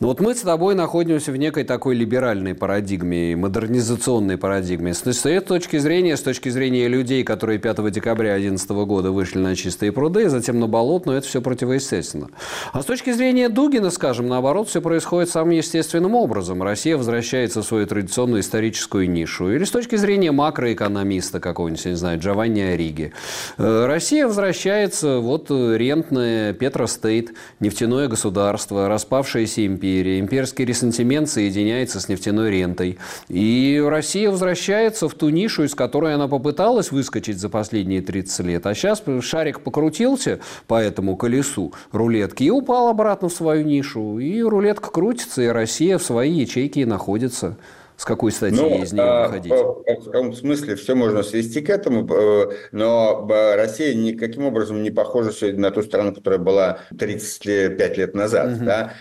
Но 0.00 0.08
вот 0.08 0.20
мы 0.20 0.34
с 0.34 0.40
тобой 0.40 0.74
находимся 0.74 1.32
в 1.32 1.36
некой 1.36 1.64
такой 1.64 1.94
либеральной 1.94 2.54
парадигме, 2.54 3.36
модернизационной 3.36 4.38
парадигме. 4.38 4.94
С, 4.94 5.02
этой 5.02 5.40
точки 5.40 5.76
зрения, 5.76 6.16
с 6.16 6.22
точки 6.22 6.48
зрения 6.48 6.88
людей, 6.88 7.24
которые 7.24 7.58
5 7.58 7.92
декабря 7.92 8.36
2011 8.36 8.70
года 8.70 9.12
вышли 9.12 9.38
на 9.38 9.54
чистые 9.54 9.92
пруды, 9.92 10.30
затем 10.30 10.60
на 10.60 10.66
болот, 10.66 11.04
но 11.04 11.12
это 11.12 11.26
все 11.26 11.42
противоестественно. 11.42 12.30
А 12.72 12.80
с 12.80 12.86
точки 12.86 13.12
зрения 13.12 13.50
Дугина, 13.50 13.90
скажем, 13.90 14.28
наоборот, 14.28 14.70
все 14.70 14.80
происходит 14.80 15.28
самым 15.28 15.50
естественным 15.50 16.14
образом. 16.14 16.62
Россия 16.62 16.96
возвращается 16.96 17.60
в 17.60 17.66
свою 17.66 17.86
традиционную 17.86 18.40
историческую 18.40 19.10
нишу. 19.10 19.50
Или 19.50 19.64
с 19.64 19.70
точки 19.70 19.96
зрения 19.96 20.32
макроэкономиста 20.32 21.38
какого-нибудь, 21.38 21.84
я 21.84 21.90
не 21.90 21.96
знаю, 21.98 22.18
Джованни 22.18 22.62
Ориги. 22.62 23.12
Россия 23.58 24.05
Россия 24.06 24.28
возвращается, 24.28 25.18
вот 25.18 25.50
э, 25.50 25.76
рентное 25.76 26.52
Петростейт, 26.52 27.32
нефтяное 27.58 28.06
государство, 28.06 28.86
распавшаяся 28.86 29.66
империя, 29.66 30.20
имперский 30.20 30.64
ресентимент 30.64 31.28
соединяется 31.28 31.98
с 31.98 32.08
нефтяной 32.08 32.52
рентой. 32.52 32.98
И 33.28 33.82
Россия 33.84 34.30
возвращается 34.30 35.08
в 35.08 35.14
ту 35.14 35.30
нишу, 35.30 35.64
из 35.64 35.74
которой 35.74 36.14
она 36.14 36.28
попыталась 36.28 36.92
выскочить 36.92 37.40
за 37.40 37.48
последние 37.48 38.00
30 38.00 38.46
лет. 38.46 38.66
А 38.68 38.76
сейчас 38.76 39.02
шарик 39.22 39.58
покрутился 39.58 40.38
по 40.68 40.80
этому 40.80 41.16
колесу 41.16 41.72
рулетки 41.90 42.44
и 42.44 42.50
упал 42.50 42.86
обратно 42.86 43.28
в 43.28 43.32
свою 43.32 43.64
нишу. 43.64 44.20
И 44.20 44.40
рулетка 44.40 44.88
крутится, 44.92 45.42
и 45.42 45.48
Россия 45.48 45.98
в 45.98 46.04
свои 46.04 46.30
ячейки 46.30 46.84
находится. 46.84 47.56
С 47.96 48.04
какой 48.04 48.30
стати 48.30 48.54
ну, 48.54 48.82
из 48.82 48.92
нее 48.92 49.02
а, 49.02 49.26
выходить? 49.26 49.52
В 49.52 50.04
каком 50.04 50.34
смысле 50.34 50.76
все 50.76 50.94
можно 50.94 51.22
свести 51.22 51.62
к 51.62 51.70
этому, 51.70 52.06
э, 52.06 52.52
но 52.72 53.26
Россия 53.56 53.94
никаким 53.94 54.44
образом 54.44 54.82
не 54.82 54.90
похожа 54.90 55.32
сегодня 55.32 55.60
на 55.60 55.70
ту 55.70 55.82
страну, 55.82 56.14
которая 56.14 56.38
была 56.38 56.80
35 56.98 57.96
лет 57.96 58.14
назад. 58.14 58.56
Угу. 58.56 58.64
Да? 58.64 58.92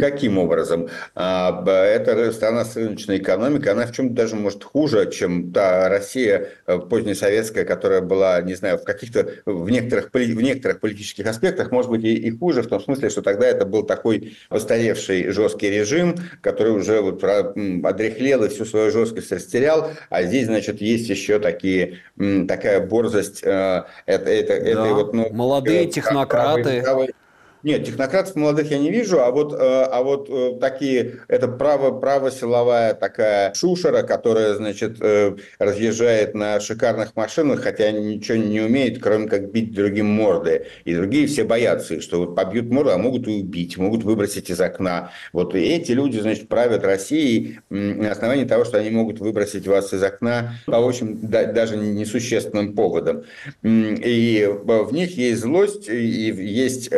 Каким 0.00 0.38
образом? 0.38 0.88
А, 1.14 1.64
это 1.66 2.32
страна 2.32 2.64
с 2.64 2.76
рыночной 2.76 3.18
экономикой, 3.18 3.68
она 3.68 3.86
в 3.86 3.92
чем-то 3.92 4.14
даже 4.14 4.36
может 4.36 4.64
хуже, 4.64 5.10
чем 5.10 5.52
та 5.52 5.88
Россия 5.88 6.48
э, 6.66 6.78
позднесоветская, 6.78 7.64
которая 7.64 8.00
была, 8.00 8.40
не 8.40 8.54
знаю, 8.54 8.78
в 8.78 8.84
каких-то, 8.84 9.28
в 9.44 9.68
некоторых, 9.70 10.10
в 10.12 10.42
некоторых 10.42 10.80
политических 10.80 11.26
аспектах, 11.26 11.70
может 11.70 11.90
быть, 11.90 12.04
и, 12.04 12.14
и 12.14 12.30
хуже, 12.30 12.62
в 12.62 12.66
том 12.66 12.80
смысле, 12.80 13.10
что 13.10 13.22
тогда 13.22 13.46
это 13.46 13.64
был 13.66 13.82
такой 13.82 14.36
постаревший 14.48 15.30
жесткий 15.30 15.70
режим, 15.70 16.16
который 16.40 16.72
уже 16.72 17.00
вот 17.00 17.22
одрехлел 17.22 18.44
и 18.44 18.48
всю 18.48 18.64
свою 18.64 18.90
жесткость 18.90 19.32
растерял, 19.32 19.90
а 20.08 20.22
здесь, 20.22 20.46
значит, 20.46 20.80
есть 20.80 21.08
еще 21.08 21.38
такие, 21.38 21.98
такая 22.16 22.80
борзость, 22.80 23.42
э, 23.42 23.84
это, 24.06 24.30
это, 24.30 24.60
да. 24.60 24.70
это 24.70 24.94
вот, 24.94 25.14
ну, 25.14 25.28
молодые 25.32 25.84
э, 25.84 25.90
технократы. 25.90 26.62
Правый, 26.62 26.82
правый, 26.82 27.14
нет, 27.62 27.84
технократов 27.84 28.36
молодых 28.36 28.70
я 28.70 28.78
не 28.78 28.90
вижу, 28.90 29.20
а 29.20 29.30
вот, 29.30 29.52
э, 29.52 29.56
а 29.58 30.02
вот 30.02 30.28
э, 30.30 30.58
такие, 30.60 31.20
это 31.28 31.46
право, 31.46 31.98
право 31.98 32.30
силовая 32.30 32.94
такая 32.94 33.52
шушера, 33.52 34.02
которая, 34.02 34.54
значит, 34.54 34.96
э, 35.00 35.36
разъезжает 35.58 36.34
на 36.34 36.58
шикарных 36.60 37.14
машинах, 37.16 37.60
хотя 37.62 37.90
ничего 37.90 38.38
не 38.38 38.60
умеет, 38.60 39.02
кроме 39.02 39.28
как 39.28 39.52
бить 39.52 39.74
другим 39.74 40.06
морды. 40.06 40.66
И 40.84 40.94
другие 40.94 41.26
все 41.26 41.44
боятся, 41.44 42.00
что 42.00 42.20
вот 42.20 42.34
побьют 42.34 42.70
морду, 42.70 42.92
а 42.92 42.98
могут 42.98 43.28
и 43.28 43.42
убить, 43.42 43.76
могут 43.76 44.04
выбросить 44.04 44.48
из 44.48 44.60
окна. 44.60 45.12
Вот 45.34 45.54
и 45.54 45.58
эти 45.58 45.92
люди, 45.92 46.18
значит, 46.18 46.48
правят 46.48 46.82
Россией 46.84 47.60
на 47.68 48.10
основании 48.10 48.44
того, 48.44 48.64
что 48.64 48.78
они 48.78 48.90
могут 48.90 49.20
выбросить 49.20 49.66
вас 49.66 49.92
из 49.92 50.02
окна 50.02 50.54
по 50.64 50.76
очень 50.76 51.20
даже 51.20 51.76
несущественным 51.76 52.74
поводам. 52.74 53.24
И 53.62 54.48
в 54.50 54.92
них 54.92 55.16
есть 55.18 55.40
злость, 55.42 55.88
и 55.88 56.30
есть 56.30 56.90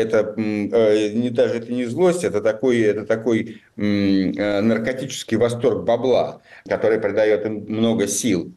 это 0.00 0.34
э, 0.36 1.12
не 1.12 1.30
даже 1.30 1.54
это 1.54 1.72
не 1.72 1.84
злость, 1.86 2.24
это 2.24 2.40
такой, 2.40 2.80
это 2.80 3.06
такой 3.06 3.62
э, 3.76 4.60
наркотический 4.60 5.36
восторг 5.36 5.84
бабла, 5.84 6.42
который 6.66 6.98
придает 6.98 7.46
им 7.46 7.64
много 7.68 8.06
сил. 8.06 8.52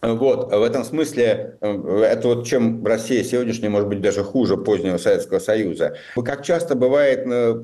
Вот, 0.00 0.52
в 0.52 0.62
этом 0.62 0.84
смысле, 0.84 1.56
э, 1.60 2.02
это 2.04 2.28
вот 2.28 2.46
чем 2.46 2.86
Россия 2.86 3.24
сегодняшняя 3.24 3.68
может 3.68 3.88
быть 3.88 4.00
даже 4.00 4.22
хуже 4.22 4.56
позднего 4.56 4.96
Советского 4.96 5.40
Союза. 5.40 5.96
Как 6.14 6.44
часто 6.44 6.76
бывает 6.76 7.26
э, 7.26 7.60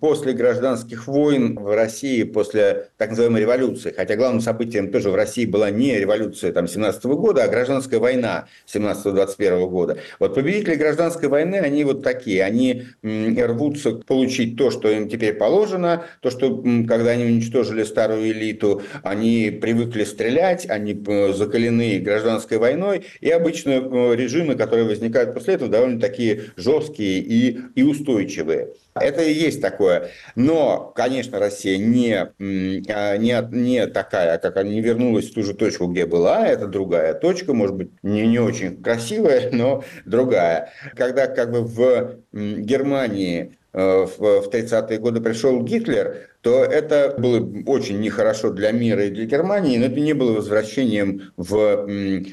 после 0.00 0.32
гражданских 0.32 1.08
войн 1.08 1.58
в 1.58 1.74
России, 1.74 2.22
после 2.22 2.90
так 2.98 3.10
называемой 3.10 3.40
революции, 3.40 3.92
хотя 3.96 4.14
главным 4.14 4.40
событием 4.40 4.92
тоже 4.92 5.10
в 5.10 5.16
России 5.16 5.44
была 5.44 5.70
не 5.70 5.98
революция 5.98 6.52
там, 6.52 6.68
17 6.68 7.04
года, 7.06 7.42
а 7.42 7.48
гражданская 7.48 7.98
война 7.98 8.46
17-21 8.72 9.68
года. 9.68 9.98
Вот 10.20 10.36
победители 10.36 10.76
гражданской 10.76 11.28
войны, 11.28 11.56
они 11.56 11.82
вот 11.82 12.04
такие, 12.04 12.44
они 12.44 12.84
рвутся 13.02 13.96
получить 14.06 14.56
то, 14.56 14.70
что 14.70 14.88
им 14.88 15.08
теперь 15.08 15.34
положено, 15.34 16.04
то, 16.20 16.30
что 16.30 16.62
когда 16.86 17.10
они 17.10 17.24
уничтожили 17.24 17.82
старую 17.82 18.30
элиту, 18.30 18.82
они 19.02 19.50
привыкли 19.50 20.04
стрелять, 20.04 20.70
они 20.70 21.02
э, 21.08 21.32
закрыли 21.32 21.55
закалены 21.56 21.98
гражданской 21.98 22.58
войной, 22.58 23.06
и 23.20 23.30
обычно 23.30 23.70
э, 23.70 24.14
режимы, 24.14 24.56
которые 24.56 24.84
возникают 24.84 25.32
после 25.34 25.54
этого, 25.54 25.70
довольно 25.70 26.00
такие 26.00 26.50
жесткие 26.56 27.20
и, 27.20 27.58
и 27.74 27.82
устойчивые. 27.82 28.74
Это 28.94 29.22
и 29.22 29.32
есть 29.32 29.60
такое. 29.60 30.10
Но, 30.36 30.92
конечно, 30.94 31.38
Россия 31.38 31.78
не, 31.78 32.14
а, 32.14 33.16
не, 33.16 33.48
не 33.52 33.86
такая, 33.86 34.38
как 34.38 34.56
она 34.56 34.70
не 34.70 34.80
вернулась 34.80 35.30
в 35.30 35.34
ту 35.34 35.42
же 35.42 35.54
точку, 35.54 35.86
где 35.86 36.06
была. 36.06 36.46
Это 36.46 36.66
другая 36.66 37.14
точка, 37.14 37.52
может 37.52 37.76
быть, 37.76 37.90
не, 38.02 38.26
не 38.26 38.38
очень 38.38 38.82
красивая, 38.82 39.50
но 39.52 39.84
другая. 40.04 40.70
Когда 40.94 41.26
как 41.26 41.52
бы 41.52 41.62
в 41.62 42.18
Германии 42.32 43.56
Э, 43.78 44.06
в 44.06 44.48
30-е 44.48 44.98
годы 44.98 45.20
пришел 45.20 45.62
Гитлер, 45.62 46.30
то 46.46 46.62
это 46.62 47.12
было 47.18 47.44
очень 47.66 47.98
нехорошо 47.98 48.50
для 48.50 48.70
мира 48.70 49.06
и 49.06 49.10
для 49.10 49.24
Германии, 49.24 49.78
но 49.78 49.86
это 49.86 49.98
не 49.98 50.12
было 50.12 50.30
возвращением 50.30 51.32
в 51.36 51.88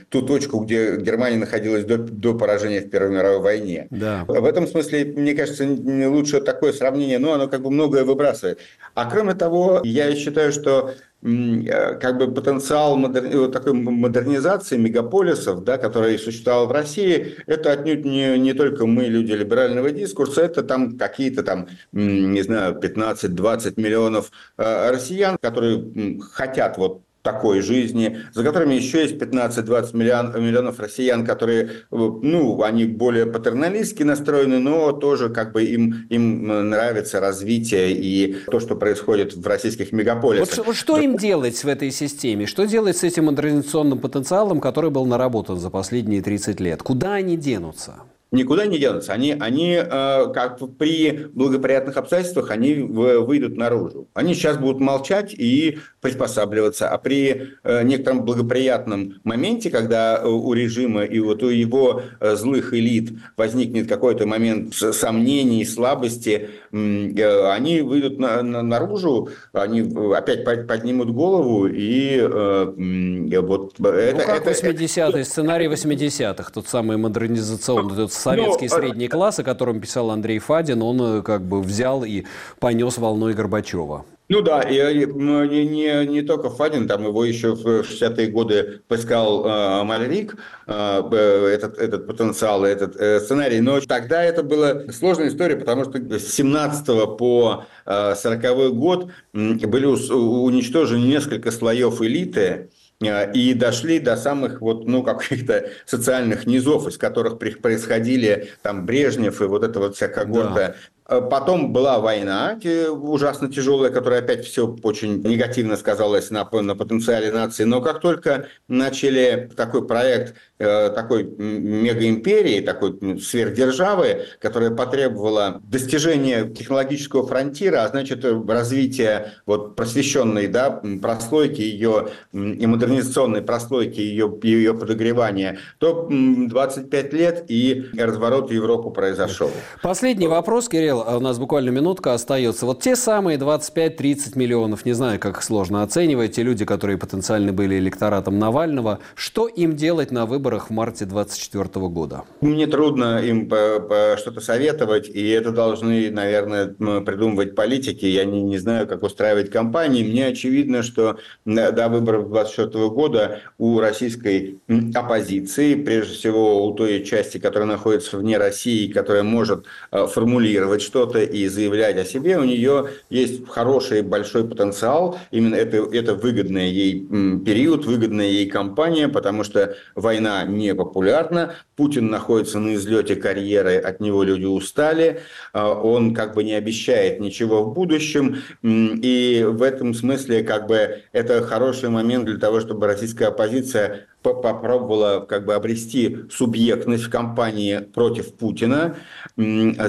ту 0.09 0.21
точку, 0.21 0.59
где 0.59 0.97
Германия 0.97 1.37
находилась 1.37 1.83
до, 1.83 1.97
до 1.97 2.35
поражения 2.35 2.81
в 2.81 2.91
Первой 2.91 3.09
мировой 3.09 3.39
войне. 3.39 3.87
Да. 3.89 4.23
В 4.27 4.45
этом 4.45 4.67
смысле, 4.67 5.05
мне 5.17 5.33
кажется, 5.33 5.65
лучше 5.65 6.41
такое 6.41 6.73
сравнение, 6.73 7.17
но 7.17 7.33
оно 7.33 7.47
как 7.47 7.63
бы 7.63 7.71
многое 7.71 8.03
выбрасывает. 8.03 8.59
А 8.93 9.09
кроме 9.09 9.33
того, 9.33 9.81
я 9.83 10.15
считаю, 10.15 10.51
что 10.51 10.93
как 11.23 12.17
бы 12.17 12.33
потенциал 12.33 12.97
модер... 12.97 13.49
такой 13.49 13.73
модернизации 13.73 14.77
мегаполисов, 14.77 15.63
да, 15.63 15.77
который 15.77 16.19
существовал 16.19 16.67
в 16.67 16.71
России, 16.71 17.35
это 17.47 17.71
отнюдь 17.71 18.03
не, 18.03 18.37
не 18.37 18.53
только 18.53 18.85
мы, 18.85 19.05
люди 19.05 19.31
либерального 19.31 19.91
дискурса, 19.91 20.41
это 20.41 20.63
там 20.63 20.97
какие-то 20.97 21.43
там, 21.43 21.69
не 21.93 22.41
знаю, 22.41 22.77
15-20 22.77 23.79
миллионов 23.79 24.31
э, 24.57 24.91
россиян, 24.91 25.37
которые 25.39 26.19
хотят 26.19 26.77
вот 26.77 27.03
такой 27.23 27.61
жизни, 27.61 28.19
за 28.33 28.43
которыми 28.43 28.75
еще 28.75 29.01
есть 29.01 29.15
15-20 29.15 29.95
миллион, 29.95 30.43
миллионов 30.43 30.79
россиян, 30.79 31.25
которые, 31.25 31.71
ну, 31.89 32.61
они 32.61 32.85
более 32.85 33.25
патерналистски 33.25 34.03
настроены, 34.03 34.59
но 34.59 34.91
тоже 34.91 35.29
как 35.29 35.53
бы 35.53 35.63
им, 35.63 36.05
им 36.09 36.69
нравится 36.69 37.19
развитие 37.21 37.93
и 37.93 38.35
то, 38.51 38.59
что 38.59 38.75
происходит 38.75 39.35
в 39.35 39.47
российских 39.47 39.93
мегаполисах. 39.93 40.65
Вот, 40.65 40.75
что 40.75 40.97
им 40.97 41.17
делать 41.17 41.63
в 41.63 41.67
этой 41.67 41.91
системе? 41.91 42.45
Что 42.45 42.65
делать 42.65 42.97
с 42.97 43.03
этим 43.03 43.25
модернизационным 43.25 43.99
потенциалом, 43.99 44.59
который 44.59 44.89
был 44.91 45.05
наработан 45.05 45.59
за 45.59 45.69
последние 45.69 46.21
30 46.21 46.59
лет? 46.59 46.83
Куда 46.83 47.13
они 47.13 47.37
денутся? 47.37 47.95
Никуда 48.33 48.65
не 48.65 48.79
денутся. 48.79 49.13
Они, 49.13 49.35
они 49.39 49.79
э, 49.79 50.33
как 50.33 50.59
при 50.77 51.27
благоприятных 51.33 51.95
обстоятельствах, 51.97 52.51
они 52.51 52.73
выйдут 52.73 53.55
наружу. 53.55 54.07
Они 54.13 54.33
сейчас 54.33 54.57
будут 54.57 54.81
молчать 54.81 55.33
и 55.33 55.77
приспосабливаться. 56.01 56.89
А 56.89 56.97
при 56.97 57.51
э, 57.63 57.83
некотором 57.83 58.25
благоприятном 58.25 59.21
моменте, 59.23 59.69
когда 59.69 60.17
э, 60.17 60.27
у 60.27 60.53
режима 60.53 61.03
и 61.03 61.19
вот 61.19 61.43
у 61.43 61.49
его 61.49 62.01
злых 62.19 62.73
элит 62.73 63.11
возникнет 63.37 63.87
какой-то 63.87 64.25
момент 64.25 64.73
сомнений, 64.73 65.63
слабости, 65.63 66.49
они 66.71 67.81
выйдут 67.81 68.17
на, 68.17 68.41
на, 68.41 68.63
наружу, 68.63 69.29
они 69.51 69.81
опять 70.15 70.43
поднимут 70.43 71.11
голову 71.11 71.67
и 71.67 72.19
вот 72.19 73.75
ну, 73.77 73.89
это... 73.89 74.25
как 74.25 74.47
это, 74.47 74.69
80-е, 74.69 75.23
сценарий 75.23 75.67
80-х, 75.67 76.51
тот 76.51 76.67
самый 76.67 76.97
модернизационный, 76.97 77.95
тот 77.95 78.11
советский 78.23 78.67
Но... 78.69 78.75
Ну, 78.75 78.81
средний 78.81 79.07
класс, 79.07 79.39
о 79.39 79.43
котором 79.43 79.79
писал 79.79 80.11
Андрей 80.11 80.39
Фадин, 80.39 80.81
он 80.81 81.01
э, 81.01 81.21
как 81.21 81.41
бы 81.41 81.61
взял 81.61 82.03
и 82.03 82.23
понес 82.59 82.97
волной 82.97 83.33
Горбачева. 83.33 84.05
Ну 84.29 84.41
да, 84.41 84.61
и 84.61 84.75
не, 85.05 85.65
не, 85.65 86.07
не 86.07 86.21
только 86.21 86.49
Фадин, 86.49 86.87
там 86.87 87.03
его 87.03 87.25
еще 87.25 87.55
в 87.55 87.81
60-е 87.81 88.27
годы 88.27 88.81
поискал 88.87 89.45
э, 89.45 89.83
Мальрик, 89.83 90.37
э, 90.65 91.51
этот, 91.53 91.77
этот 91.77 92.07
потенциал, 92.07 92.63
этот 92.63 92.95
э, 92.95 93.19
сценарий. 93.19 93.59
Но 93.59 93.81
тогда 93.81 94.23
это 94.23 94.41
была 94.41 94.91
сложная 94.91 95.27
история, 95.27 95.57
потому 95.57 95.83
что 95.83 95.99
с 96.17 96.33
17 96.33 97.17
по 97.17 97.65
э, 97.85 98.15
40 98.15 98.73
год 98.73 99.11
были 99.33 99.85
уничтожены 99.85 101.05
несколько 101.05 101.51
слоев 101.51 102.01
элиты, 102.01 102.43
Э, 102.43 102.82
и 103.31 103.53
дошли 103.53 103.99
до 103.99 104.15
самых 104.15 104.61
вот, 104.61 104.85
ну, 104.85 105.03
каких-то 105.03 105.69
социальных 105.85 106.45
низов, 106.45 106.87
из 106.87 106.97
которых 106.97 107.39
происходили 107.39 108.49
там 108.61 108.85
Брежнев 108.85 109.41
и 109.41 109.45
вот 109.45 109.63
эта 109.63 109.79
вот 109.79 109.95
вся 109.95 110.07
когорта 110.07 110.53
да. 110.55 110.75
Э, 111.07 111.21
потом 111.21 111.73
была 111.73 111.99
война, 111.99 112.59
ужасно 112.89 113.51
тяжелая, 113.51 113.91
которая 113.91 114.19
опять 114.19 114.45
все 114.45 114.75
очень 114.83 115.21
негативно 115.21 115.75
сказалась 115.75 116.31
на, 116.31 116.47
на 116.51 116.75
потенциале 116.75 117.31
нации. 117.31 117.63
Но 117.65 117.81
как 117.81 117.99
только 117.99 118.47
начали 118.67 119.49
такой 119.55 119.85
проект 119.85 120.35
э, 120.59 120.89
такой 120.89 121.23
мегаимперии, 121.23 122.61
такой 122.61 123.19
сверхдержавы, 123.19 124.25
которая 124.39 124.71
потребовала 124.71 125.61
достижения 125.63 126.45
технологического 126.45 127.27
фронтира, 127.27 127.83
а 127.83 127.87
значит 127.89 128.25
развития 128.47 129.33
вот 129.45 129.75
просвещенной 129.75 130.47
да, 130.47 130.81
прослойки 131.01 131.61
ее 131.61 132.09
и 132.31 132.65
модернизационной 132.65 133.41
прослойки 133.41 133.99
ее, 133.99 134.39
ее 134.43 134.73
подогревания, 134.73 135.59
то 135.79 136.07
25 136.09 137.13
лет 137.13 137.45
и 137.49 137.85
разворот 137.97 138.49
в 138.49 138.53
Европу 138.53 138.91
произошел. 138.91 139.51
Последний 139.81 140.27
вопрос, 140.27 140.69
Кирилл. 140.69 140.92
Михаил, 140.93 141.03
а 141.07 141.17
у 141.17 141.19
нас 141.19 141.39
буквально 141.39 141.69
минутка 141.69 142.13
остается. 142.13 142.65
Вот 142.65 142.81
те 142.81 142.95
самые 142.95 143.37
25-30 143.37 144.37
миллионов, 144.37 144.85
не 144.85 144.93
знаю, 144.93 145.19
как 145.19 145.37
их 145.37 145.43
сложно 145.43 145.83
оценивать, 145.83 146.35
те 146.35 146.43
люди, 146.43 146.65
которые 146.65 146.97
потенциально 146.97 147.51
были 147.51 147.77
электоратом 147.77 148.37
Навального, 148.39 148.99
что 149.15 149.47
им 149.47 149.75
делать 149.75 150.11
на 150.11 150.25
выборах 150.25 150.69
в 150.69 150.69
марте 150.69 151.05
2024 151.05 151.87
года? 151.87 152.23
Мне 152.41 152.67
трудно 152.67 153.19
им 153.19 153.47
что-то 153.47 154.39
советовать, 154.41 155.09
и 155.09 155.29
это 155.29 155.51
должны, 155.51 156.11
наверное, 156.11 156.67
придумывать 156.67 157.55
политики. 157.55 158.05
Я 158.05 158.25
не, 158.25 158.41
не 158.43 158.57
знаю, 158.57 158.87
как 158.87 159.03
устраивать 159.03 159.49
кампании. 159.49 160.03
Мне 160.03 160.27
очевидно, 160.27 160.83
что 160.83 161.17
до 161.45 161.89
выборов 161.89 162.29
2024 162.29 162.89
года 162.89 163.41
у 163.57 163.79
российской 163.79 164.59
оппозиции, 164.93 165.75
прежде 165.75 166.13
всего 166.13 166.67
у 166.67 166.73
той 166.73 167.03
части, 167.03 167.37
которая 167.39 167.67
находится 167.67 168.17
вне 168.17 168.37
России, 168.37 168.91
которая 168.91 169.23
может 169.23 169.65
э, 169.91 170.05
формулировать 170.07 170.82
что-то 170.83 171.19
и 171.19 171.47
заявлять 171.47 171.97
о 171.97 172.05
себе, 172.05 172.37
у 172.37 172.43
нее 172.43 172.89
есть 173.09 173.47
хороший 173.47 174.01
большой 174.01 174.47
потенциал. 174.47 175.17
Именно 175.31 175.55
это, 175.55 175.77
это 175.77 176.15
выгодный 176.15 176.69
ей 176.69 176.99
период, 177.45 177.85
выгодная 177.85 178.27
ей 178.27 178.47
кампания, 178.47 179.07
потому 179.07 179.43
что 179.43 179.75
война 179.95 180.43
не 180.43 180.75
популярна, 180.75 181.55
Путин 181.75 182.07
находится 182.07 182.59
на 182.59 182.75
излете 182.75 183.15
карьеры, 183.15 183.77
от 183.77 183.99
него 183.99 184.23
люди 184.23 184.45
устали, 184.45 185.21
а, 185.53 185.73
он 185.73 186.13
как 186.13 186.35
бы 186.35 186.43
не 186.43 186.53
обещает 186.53 187.19
ничего 187.19 187.63
в 187.63 187.73
будущем, 187.73 188.37
и 188.61 189.45
в 189.47 189.61
этом 189.61 189.93
смысле 189.93 190.43
как 190.43 190.67
бы 190.67 191.01
это 191.11 191.41
хороший 191.41 191.89
момент 191.89 192.25
для 192.25 192.37
того, 192.37 192.59
чтобы 192.59 192.87
российская 192.87 193.27
оппозиция 193.27 194.05
попробовала 194.23 195.25
как 195.27 195.45
бы 195.45 195.53
обрести 195.53 196.19
субъектность 196.31 197.03
в 197.03 197.09
кампании 197.09 197.79
против 197.79 198.33
Путина. 198.33 198.95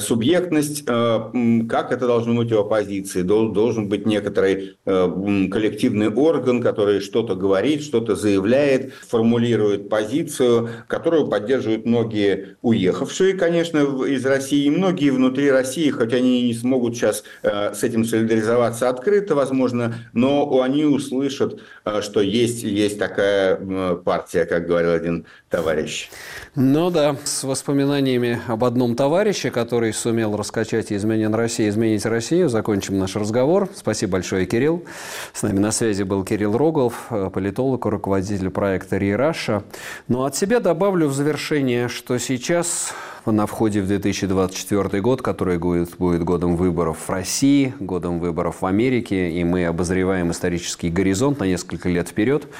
Субъектность, 0.00 0.84
э, 0.86 1.20
как 1.68 1.92
это 1.92 2.06
должно 2.06 2.34
быть 2.34 2.52
у 2.52 2.58
оппозиции? 2.58 3.22
Должен 3.22 3.88
быть 3.88 4.06
некоторый 4.06 4.76
э, 4.84 5.48
коллективный 5.50 6.08
орган, 6.08 6.60
который 6.60 7.00
что-то 7.00 7.34
говорит, 7.34 7.82
что-то 7.82 8.16
заявляет, 8.16 8.92
формулирует 8.92 9.88
позицию, 9.88 10.68
которую 10.88 11.28
поддерживают 11.28 11.86
многие 11.86 12.56
уехавшие, 12.62 13.34
конечно, 13.34 13.78
из 14.06 14.26
России, 14.26 14.64
и 14.64 14.70
многие 14.70 15.10
внутри 15.10 15.50
России, 15.50 15.90
хотя 15.90 16.16
они 16.16 16.42
не 16.42 16.54
смогут 16.54 16.96
сейчас 16.96 17.22
э, 17.42 17.72
с 17.74 17.82
этим 17.84 18.04
солидаризоваться 18.04 18.88
открыто, 18.88 19.34
возможно, 19.34 19.94
но 20.12 20.60
они 20.62 20.84
услышат, 20.84 21.60
что 22.00 22.20
есть, 22.20 22.62
есть 22.62 22.98
такая 22.98 23.56
партия 23.96 24.46
как 24.46 24.66
говорил 24.66 24.92
один 24.92 25.26
товарищ. 25.50 26.08
Ну 26.54 26.90
да, 26.90 27.16
с 27.24 27.44
воспоминаниями 27.44 28.40
об 28.46 28.64
одном 28.64 28.96
товарище, 28.96 29.50
который 29.50 29.92
сумел 29.92 30.36
раскачать 30.36 30.92
и 30.92 30.96
изменен 30.96 31.34
Россию, 31.34 31.68
изменить 31.68 32.06
Россию, 32.06 32.48
закончим 32.48 32.98
наш 32.98 33.16
разговор. 33.16 33.68
Спасибо 33.74 34.12
большое, 34.12 34.46
Кирилл. 34.46 34.84
С 35.32 35.42
нами 35.42 35.58
на 35.58 35.72
связи 35.72 36.04
был 36.04 36.24
Кирилл 36.24 36.56
Рогов, 36.56 37.06
политолог, 37.32 37.84
руководитель 37.84 38.50
проекта 38.50 38.96
«Ри-Раша». 38.96 39.62
Ну, 40.08 40.24
от 40.24 40.34
себя 40.34 40.60
добавлю 40.60 41.08
в 41.08 41.14
завершение, 41.14 41.88
что 41.88 42.18
сейчас 42.18 42.94
на 43.32 43.46
входе 43.46 43.80
в 43.80 43.86
2024 43.86 45.00
год, 45.00 45.22
который 45.22 45.58
будет, 45.58 45.96
будет 45.96 46.24
годом 46.24 46.56
выборов 46.56 46.98
в 47.06 47.10
России, 47.10 47.74
годом 47.80 48.20
выборов 48.20 48.62
в 48.62 48.66
Америке, 48.66 49.30
и 49.30 49.44
мы 49.44 49.66
обозреваем 49.66 50.30
исторический 50.30 50.90
горизонт 50.90 51.40
на 51.40 51.44
несколько 51.44 51.88
лет 51.88 52.08
вперед– 52.08 52.46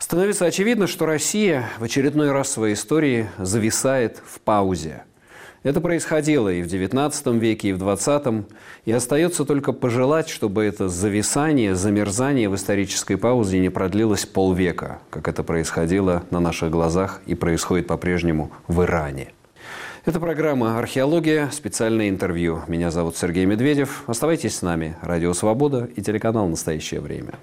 Становится 0.00 0.46
очевидно, 0.46 0.86
что 0.86 1.04
Россия 1.04 1.68
в 1.78 1.84
очередной 1.84 2.32
раз 2.32 2.48
в 2.48 2.52
своей 2.52 2.74
истории 2.74 3.28
зависает 3.38 4.22
в 4.26 4.40
паузе. 4.40 5.04
Это 5.62 5.82
происходило 5.82 6.48
и 6.48 6.62
в 6.62 6.66
XIX 6.66 7.38
веке, 7.38 7.68
и 7.68 7.72
в 7.74 7.82
XX, 7.82 8.44
и 8.86 8.92
остается 8.92 9.44
только 9.44 9.74
пожелать, 9.74 10.30
чтобы 10.30 10.64
это 10.64 10.88
зависание, 10.88 11.74
замерзание 11.74 12.48
в 12.48 12.54
исторической 12.54 13.16
паузе 13.16 13.60
не 13.60 13.68
продлилось 13.68 14.24
полвека, 14.24 15.00
как 15.10 15.28
это 15.28 15.42
происходило 15.42 16.24
на 16.30 16.40
наших 16.40 16.70
глазах 16.70 17.20
и 17.26 17.34
происходит 17.34 17.86
по-прежнему 17.86 18.50
в 18.68 18.82
Иране. 18.82 19.34
Это 20.06 20.18
программа 20.18 20.78
«Археология», 20.78 21.50
специальное 21.52 22.08
интервью. 22.08 22.62
Меня 22.68 22.90
зовут 22.90 23.18
Сергей 23.18 23.44
Медведев. 23.44 24.04
Оставайтесь 24.06 24.56
с 24.56 24.62
нами. 24.62 24.96
Радио 25.02 25.34
«Свобода» 25.34 25.90
и 25.94 26.00
телеканал 26.00 26.48
«Настоящее 26.48 27.00
время». 27.00 27.34